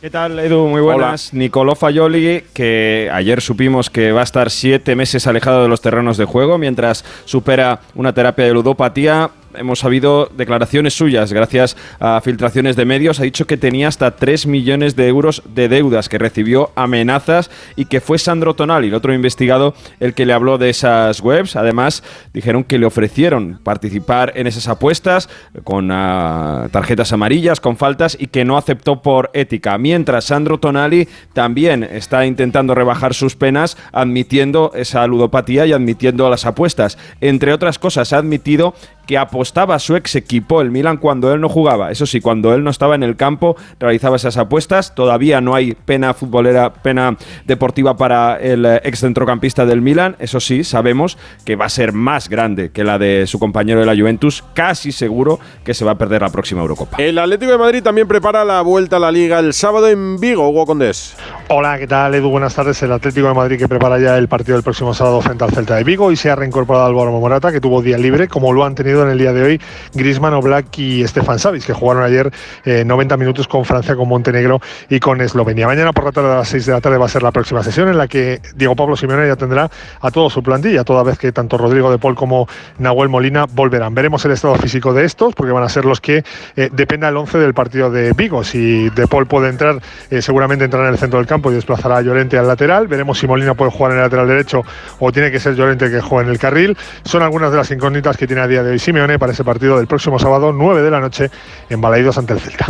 ¿Qué 0.00 0.10
tal, 0.10 0.36
Edu? 0.40 0.66
Muy 0.66 0.80
buenas. 0.80 1.32
Nicolò 1.32 1.76
Fayoli, 1.76 2.42
que 2.52 3.08
ayer 3.12 3.40
supimos 3.40 3.90
que 3.90 4.10
va 4.10 4.22
a 4.22 4.24
estar 4.24 4.50
siete 4.50 4.96
meses 4.96 5.28
alejado 5.28 5.62
de 5.62 5.68
los 5.68 5.80
terrenos 5.80 6.16
de 6.16 6.24
juego 6.24 6.58
mientras 6.58 7.04
supera 7.26 7.78
una 7.94 8.12
terapia 8.12 8.44
de 8.44 8.54
ludopatía 8.54 9.30
hemos 9.58 9.80
sabido 9.80 10.30
declaraciones 10.36 10.94
suyas 10.94 11.32
gracias 11.32 11.76
a 12.00 12.20
filtraciones 12.20 12.76
de 12.76 12.84
medios. 12.84 13.20
Ha 13.20 13.24
dicho 13.24 13.46
que 13.46 13.56
tenía 13.56 13.88
hasta 13.88 14.16
3 14.16 14.46
millones 14.46 14.96
de 14.96 15.08
euros 15.08 15.42
de 15.44 15.68
deudas, 15.68 16.08
que 16.08 16.18
recibió 16.18 16.70
amenazas 16.74 17.50
y 17.76 17.86
que 17.86 18.00
fue 18.00 18.18
Sandro 18.18 18.54
Tonali, 18.54 18.88
el 18.88 18.94
otro 18.94 19.14
investigado, 19.14 19.74
el 20.00 20.14
que 20.14 20.26
le 20.26 20.32
habló 20.32 20.58
de 20.58 20.70
esas 20.70 21.20
webs. 21.20 21.56
Además, 21.56 22.02
dijeron 22.32 22.64
que 22.64 22.78
le 22.78 22.86
ofrecieron 22.86 23.60
participar 23.62 24.32
en 24.36 24.46
esas 24.46 24.68
apuestas 24.68 25.28
con 25.64 25.90
ah, 25.92 26.68
tarjetas 26.70 27.12
amarillas, 27.12 27.60
con 27.60 27.76
faltas 27.76 28.16
y 28.18 28.28
que 28.28 28.44
no 28.44 28.56
aceptó 28.56 29.02
por 29.02 29.30
ética. 29.34 29.78
Mientras 29.78 30.26
Sandro 30.26 30.58
Tonali 30.58 31.08
también 31.32 31.82
está 31.82 32.26
intentando 32.26 32.74
rebajar 32.74 33.14
sus 33.14 33.36
penas, 33.36 33.76
admitiendo 33.92 34.72
esa 34.74 35.06
ludopatía 35.06 35.66
y 35.66 35.72
admitiendo 35.72 36.28
las 36.30 36.46
apuestas. 36.46 36.98
Entre 37.20 37.52
otras 37.52 37.78
cosas, 37.78 38.12
ha 38.12 38.18
admitido 38.18 38.74
que 39.06 39.16
apostaba 39.46 39.76
a 39.76 39.78
su 39.78 39.94
ex 39.94 40.16
equipo, 40.16 40.60
el 40.60 40.72
Milan, 40.72 40.96
cuando 40.96 41.32
él 41.32 41.40
no 41.40 41.48
jugaba. 41.48 41.92
Eso 41.92 42.04
sí, 42.04 42.20
cuando 42.20 42.52
él 42.52 42.64
no 42.64 42.70
estaba 42.70 42.96
en 42.96 43.04
el 43.04 43.14
campo, 43.14 43.56
realizaba 43.78 44.16
esas 44.16 44.36
apuestas. 44.38 44.92
Todavía 44.92 45.40
no 45.40 45.54
hay 45.54 45.74
pena 45.74 46.14
futbolera, 46.14 46.72
pena 46.72 47.16
deportiva 47.44 47.96
para 47.96 48.40
el 48.40 48.66
eh, 48.66 48.80
ex 48.82 48.98
centrocampista 48.98 49.64
del 49.64 49.82
Milan. 49.82 50.16
Eso 50.18 50.40
sí, 50.40 50.64
sabemos 50.64 51.16
que 51.44 51.54
va 51.54 51.66
a 51.66 51.68
ser 51.68 51.92
más 51.92 52.28
grande 52.28 52.72
que 52.72 52.82
la 52.82 52.98
de 52.98 53.28
su 53.28 53.38
compañero 53.38 53.78
de 53.78 53.86
la 53.86 53.94
Juventus. 53.94 54.42
Casi 54.52 54.90
seguro 54.90 55.38
que 55.62 55.74
se 55.74 55.84
va 55.84 55.92
a 55.92 55.98
perder 55.98 56.22
la 56.22 56.30
próxima 56.30 56.62
Eurocopa. 56.62 56.96
El 57.00 57.16
Atlético 57.16 57.52
de 57.52 57.58
Madrid 57.58 57.84
también 57.84 58.08
prepara 58.08 58.44
la 58.44 58.62
vuelta 58.62 58.96
a 58.96 58.98
la 58.98 59.12
Liga 59.12 59.38
el 59.38 59.52
sábado 59.52 59.88
en 59.88 60.18
Vigo, 60.18 60.48
Hugo 60.48 60.66
Condés. 60.66 61.14
Hola, 61.46 61.78
¿qué 61.78 61.86
tal, 61.86 62.16
Edu? 62.16 62.30
Buenas 62.30 62.56
tardes. 62.56 62.82
El 62.82 62.90
Atlético 62.90 63.28
de 63.28 63.34
Madrid 63.34 63.58
que 63.58 63.68
prepara 63.68 64.00
ya 64.00 64.18
el 64.18 64.26
partido 64.26 64.56
del 64.56 64.64
próximo 64.64 64.92
sábado 64.92 65.20
frente 65.20 65.44
al 65.44 65.52
Celta 65.52 65.76
de 65.76 65.84
Vigo 65.84 66.10
y 66.10 66.16
se 66.16 66.30
ha 66.30 66.34
reincorporado 66.34 66.86
Álvaro 66.86 67.12
Morata, 67.12 67.52
que 67.52 67.60
tuvo 67.60 67.80
día 67.80 67.96
libre, 67.96 68.26
como 68.26 68.52
lo 68.52 68.64
han 68.64 68.74
tenido 68.74 69.04
en 69.04 69.10
el 69.10 69.18
día 69.18 69.32
de 69.32 69.35
hoy 69.42 69.60
Grisman, 69.94 70.34
Oblak 70.34 70.78
y 70.78 71.06
Stefan 71.06 71.38
Savic, 71.38 71.64
que 71.64 71.72
jugaron 71.72 72.02
ayer 72.02 72.32
90 72.64 73.14
eh, 73.14 73.18
minutos 73.18 73.48
con 73.48 73.64
Francia, 73.64 73.96
con 73.96 74.08
Montenegro 74.08 74.60
y 74.88 75.00
con 75.00 75.20
Eslovenia. 75.20 75.66
Mañana 75.66 75.92
por 75.92 76.04
la 76.04 76.12
tarde 76.12 76.32
a 76.32 76.36
las 76.36 76.48
6 76.48 76.66
de 76.66 76.72
la 76.72 76.80
tarde 76.80 76.98
va 76.98 77.06
a 77.06 77.08
ser 77.08 77.22
la 77.22 77.32
próxima 77.32 77.62
sesión 77.62 77.88
en 77.88 77.98
la 77.98 78.08
que 78.08 78.40
Diego 78.54 78.76
Pablo 78.76 78.96
Simeone 78.96 79.26
ya 79.26 79.36
tendrá 79.36 79.70
a 80.00 80.10
todo 80.10 80.30
su 80.30 80.42
plantilla, 80.42 80.84
toda 80.84 81.02
vez 81.02 81.18
que 81.18 81.32
tanto 81.32 81.58
Rodrigo 81.58 81.90
de 81.90 81.98
Paul 81.98 82.14
como 82.14 82.48
Nahuel 82.78 83.08
Molina 83.08 83.46
volverán. 83.50 83.94
Veremos 83.94 84.24
el 84.24 84.32
estado 84.32 84.54
físico 84.56 84.92
de 84.92 85.04
estos, 85.04 85.34
porque 85.34 85.52
van 85.52 85.62
a 85.62 85.68
ser 85.68 85.84
los 85.84 86.00
que 86.00 86.24
eh, 86.56 86.68
dependa 86.72 87.08
el 87.08 87.16
11 87.16 87.38
del 87.38 87.54
partido 87.54 87.90
de 87.90 88.12
Vigo. 88.12 88.44
Si 88.44 88.90
de 88.90 89.06
Paul 89.06 89.26
puede 89.26 89.48
entrar, 89.48 89.80
eh, 90.10 90.22
seguramente 90.22 90.64
entrará 90.64 90.88
en 90.88 90.94
el 90.94 90.98
centro 90.98 91.18
del 91.18 91.26
campo 91.26 91.50
y 91.50 91.54
desplazará 91.54 91.98
a 91.98 92.02
Llorente 92.02 92.38
al 92.38 92.46
lateral. 92.46 92.88
Veremos 92.88 93.18
si 93.18 93.26
Molina 93.26 93.54
puede 93.54 93.70
jugar 93.70 93.92
en 93.92 93.98
el 93.98 94.04
lateral 94.04 94.28
derecho 94.28 94.62
o 94.98 95.12
tiene 95.12 95.30
que 95.30 95.38
ser 95.38 95.54
Llorente 95.54 95.90
que 95.90 96.00
juegue 96.00 96.26
en 96.26 96.32
el 96.32 96.38
carril. 96.38 96.76
Son 97.04 97.22
algunas 97.22 97.50
de 97.50 97.56
las 97.56 97.70
incógnitas 97.70 98.16
que 98.16 98.26
tiene 98.26 98.42
a 98.42 98.46
día 98.46 98.62
de 98.62 98.72
hoy 98.72 98.78
Simeone 98.78 99.18
ese 99.30 99.44
partido 99.44 99.76
del 99.76 99.86
próximo 99.86 100.18
sábado, 100.18 100.52
9 100.52 100.82
de 100.82 100.90
la 100.90 101.00
noche, 101.00 101.30
en 101.68 101.80
Balaidos 101.80 102.18
ante 102.18 102.32
el 102.32 102.40
Celta. 102.40 102.66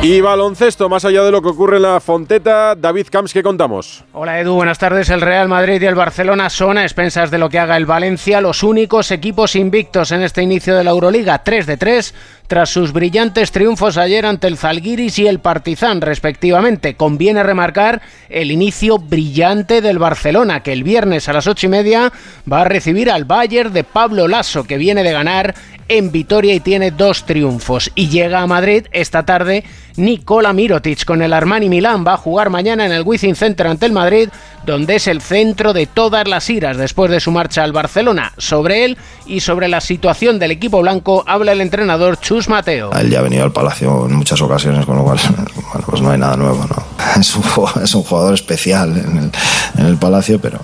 Y 0.00 0.20
baloncesto, 0.20 0.88
más 0.88 1.04
allá 1.04 1.24
de 1.24 1.32
lo 1.32 1.42
que 1.42 1.48
ocurre 1.48 1.78
en 1.78 1.82
la 1.82 1.98
Fonteta, 1.98 2.76
David 2.76 3.08
Camps, 3.10 3.32
¿qué 3.32 3.42
contamos? 3.42 4.04
Hola 4.12 4.38
Edu, 4.38 4.54
buenas 4.54 4.78
tardes. 4.78 5.10
El 5.10 5.20
Real 5.20 5.48
Madrid 5.48 5.82
y 5.82 5.86
el 5.86 5.96
Barcelona 5.96 6.50
son, 6.50 6.78
a 6.78 6.84
expensas 6.84 7.32
de 7.32 7.38
lo 7.38 7.50
que 7.50 7.58
haga 7.58 7.76
el 7.76 7.84
Valencia, 7.84 8.40
los 8.40 8.62
únicos 8.62 9.10
equipos 9.10 9.56
invictos 9.56 10.12
en 10.12 10.22
este 10.22 10.40
inicio 10.40 10.76
de 10.76 10.84
la 10.84 10.92
Euroliga, 10.92 11.42
3 11.42 11.66
de 11.66 11.76
3, 11.76 12.14
tras 12.46 12.70
sus 12.70 12.92
brillantes 12.92 13.50
triunfos 13.50 13.96
ayer 13.96 14.24
ante 14.24 14.46
el 14.46 14.56
Zalgiris 14.56 15.18
y 15.18 15.26
el 15.26 15.40
Partizan, 15.40 16.00
respectivamente. 16.00 16.94
Conviene 16.94 17.42
remarcar 17.42 18.00
el 18.28 18.52
inicio 18.52 18.98
brillante 18.98 19.82
del 19.82 19.98
Barcelona, 19.98 20.62
que 20.62 20.72
el 20.72 20.84
viernes 20.84 21.28
a 21.28 21.32
las 21.32 21.48
8 21.48 21.66
y 21.66 21.70
media 21.70 22.12
va 22.50 22.60
a 22.60 22.64
recibir 22.64 23.10
al 23.10 23.24
Bayern 23.24 23.72
de 23.72 23.82
Pablo 23.82 24.28
Lasso, 24.28 24.62
que 24.62 24.78
viene 24.78 25.02
de 25.02 25.10
ganar 25.10 25.56
en 25.88 26.12
Vitoria 26.12 26.54
y 26.54 26.60
tiene 26.60 26.90
dos 26.90 27.24
triunfos. 27.24 27.90
Y 27.94 28.08
llega 28.08 28.42
a 28.42 28.46
Madrid 28.46 28.86
esta 28.92 29.24
tarde 29.24 29.64
Nicola 29.96 30.52
Mirotic 30.52 31.04
con 31.04 31.22
el 31.22 31.32
Armani 31.32 31.68
Milán. 31.68 32.04
Va 32.06 32.14
a 32.14 32.16
jugar 32.16 32.50
mañana 32.50 32.86
en 32.86 32.92
el 32.92 33.02
Wizzing 33.02 33.34
Center 33.34 33.66
ante 33.66 33.86
el 33.86 33.92
Madrid, 33.92 34.28
donde 34.64 34.96
es 34.96 35.08
el 35.08 35.20
centro 35.20 35.72
de 35.72 35.86
todas 35.86 36.28
las 36.28 36.48
iras 36.50 36.76
después 36.76 37.10
de 37.10 37.20
su 37.20 37.30
marcha 37.30 37.64
al 37.64 37.72
Barcelona. 37.72 38.32
Sobre 38.38 38.84
él 38.84 38.98
y 39.26 39.40
sobre 39.40 39.68
la 39.68 39.80
situación 39.80 40.38
del 40.38 40.52
equipo 40.52 40.80
blanco 40.80 41.24
habla 41.26 41.52
el 41.52 41.60
entrenador 41.60 42.18
Chus 42.20 42.48
Mateo. 42.48 42.92
Él 42.92 43.10
ya 43.10 43.18
ha 43.18 43.22
venido 43.22 43.44
al 43.44 43.52
Palacio 43.52 44.06
en 44.06 44.14
muchas 44.14 44.40
ocasiones, 44.40 44.86
con 44.86 44.96
lo 44.96 45.04
cual 45.04 45.18
bueno, 45.72 45.86
pues 45.86 46.00
no 46.00 46.10
hay 46.10 46.18
nada 46.18 46.36
nuevo. 46.36 46.64
¿no? 46.64 46.98
Es, 47.18 47.34
un, 47.34 47.42
es 47.82 47.94
un 47.94 48.02
jugador 48.02 48.34
especial 48.34 48.90
en 48.96 49.16
el, 49.16 49.30
en 49.78 49.86
el 49.86 49.96
Palacio, 49.96 50.40
pero... 50.40 50.60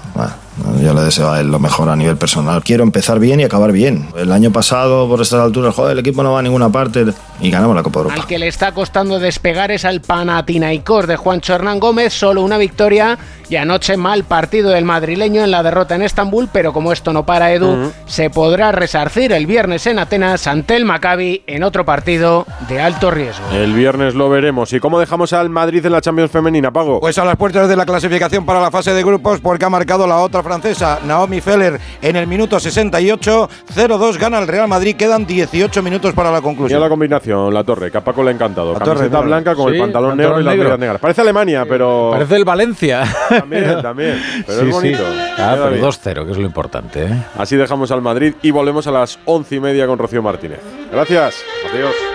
yo 0.82 0.94
le 0.94 1.02
deseo 1.02 1.30
a 1.30 1.40
él 1.40 1.48
lo 1.48 1.58
mejor 1.58 1.88
a 1.88 1.96
nivel 1.96 2.16
personal. 2.16 2.62
Quiero 2.62 2.82
empezar 2.82 3.18
bien 3.18 3.40
y 3.40 3.44
acabar 3.44 3.72
bien. 3.72 4.08
El 4.16 4.32
año 4.32 4.50
pasado, 4.50 5.08
por 5.08 5.20
estas 5.20 5.40
alturas, 5.40 5.74
joder, 5.74 5.92
el 5.92 5.98
equipo 5.98 6.22
no 6.22 6.32
va 6.32 6.40
a 6.40 6.42
ninguna 6.42 6.70
parte 6.70 7.06
y 7.40 7.50
ganamos 7.50 7.76
la 7.76 7.82
Copa 7.82 8.00
Europa. 8.00 8.16
Al 8.20 8.26
que 8.26 8.38
le 8.38 8.48
está 8.48 8.72
costando 8.72 9.18
despegar 9.18 9.70
es 9.70 9.84
al 9.84 10.00
Panathinaikos 10.00 11.06
de 11.06 11.16
Juancho 11.16 11.54
Hernán 11.54 11.80
Gómez, 11.80 12.12
solo 12.12 12.42
una 12.42 12.58
victoria 12.58 13.18
y 13.48 13.56
anoche 13.56 13.96
mal 13.96 14.24
partido 14.24 14.70
del 14.70 14.84
madrileño 14.84 15.44
en 15.44 15.50
la 15.50 15.62
derrota 15.62 15.94
en 15.94 16.02
Estambul, 16.02 16.48
pero 16.52 16.72
como 16.72 16.92
esto 16.92 17.12
no 17.12 17.26
para 17.26 17.52
Edu, 17.52 17.92
se 18.06 18.30
podrá 18.30 18.72
resarcir 18.72 19.32
el 19.32 19.46
viernes 19.46 19.86
en 19.86 19.98
Atenas 19.98 20.46
ante 20.46 20.76
el 20.76 20.84
Maccabi 20.84 21.42
en 21.46 21.62
otro 21.62 21.84
partido 21.84 22.46
de 22.68 22.80
alto 22.80 23.10
riesgo. 23.10 23.44
El 23.52 23.74
viernes 23.74 24.14
lo 24.14 24.28
veremos. 24.30 24.72
¿Y 24.72 24.80
cómo 24.80 24.98
dejamos 24.98 25.32
al 25.32 25.50
Madrid 25.50 25.84
en 25.84 25.92
la 25.92 26.00
Champions 26.00 26.30
femenina, 26.30 26.72
Pago? 26.72 27.00
Pues 27.00 27.18
a 27.18 27.24
las 27.24 27.36
puertas 27.36 27.68
de 27.68 27.76
la 27.76 27.84
clasificación 27.84 28.46
para 28.46 28.60
la 28.60 28.70
fase 28.70 28.92
de 28.94 29.02
grupos 29.02 29.40
porque 29.40 29.64
ha 29.64 29.70
marcado 29.70 30.06
la 30.06 30.18
otra 30.18 30.42
francesa, 30.42 31.00
Naomi 31.04 31.40
Feller, 31.40 31.80
en 32.00 32.16
el 32.16 32.26
minuto 32.26 32.58
68. 32.58 33.48
0-2 33.74 34.18
gana 34.18 34.38
el 34.38 34.48
Real 34.48 34.68
Madrid. 34.68 34.96
Quedan 34.96 35.26
18 35.26 35.82
minutos 35.82 36.14
para 36.14 36.30
la 36.30 36.40
conclusión. 36.40 36.78
Mira 36.78 36.86
la 36.86 36.88
combinación, 36.88 37.23
la 37.26 37.64
torre, 37.64 37.90
que 37.90 37.98
a 37.98 38.04
Paco 38.04 38.22
le 38.22 38.30
ha 38.30 38.34
encantado. 38.34 38.72
La 38.72 38.78
Camiseta 38.78 39.20
blanca 39.20 39.54
con 39.54 39.72
el 39.72 39.80
pantalón, 39.80 40.16
negro 40.16 40.40
y 40.40 40.44
las 40.44 40.56
medias 40.56 40.78
negras. 40.78 41.00
Parece 41.00 41.20
Alemania, 41.22 41.64
pero. 41.68 42.10
Parece 42.12 42.36
el 42.36 42.44
Valencia. 42.44 43.04
También, 43.28 43.82
también. 43.82 44.22
Pero 44.46 44.62
es 44.62 44.70
bonito. 44.70 45.02
Ah, 45.38 45.56
pero 45.56 45.88
2-0, 45.88 46.24
que 46.26 46.32
es 46.32 46.38
lo 46.38 46.46
importante. 46.46 47.04
¿eh? 47.04 47.22
Así 47.36 47.56
dejamos 47.56 47.90
al 47.90 48.02
Madrid 48.02 48.34
y 48.42 48.50
volvemos 48.50 48.86
a 48.86 48.90
las 48.90 49.18
once 49.24 49.56
y 49.56 49.60
media 49.60 49.86
con 49.86 49.98
Rocío 49.98 50.22
Martínez. 50.22 50.60
Gracias. 50.92 51.36
Adiós. 51.72 52.13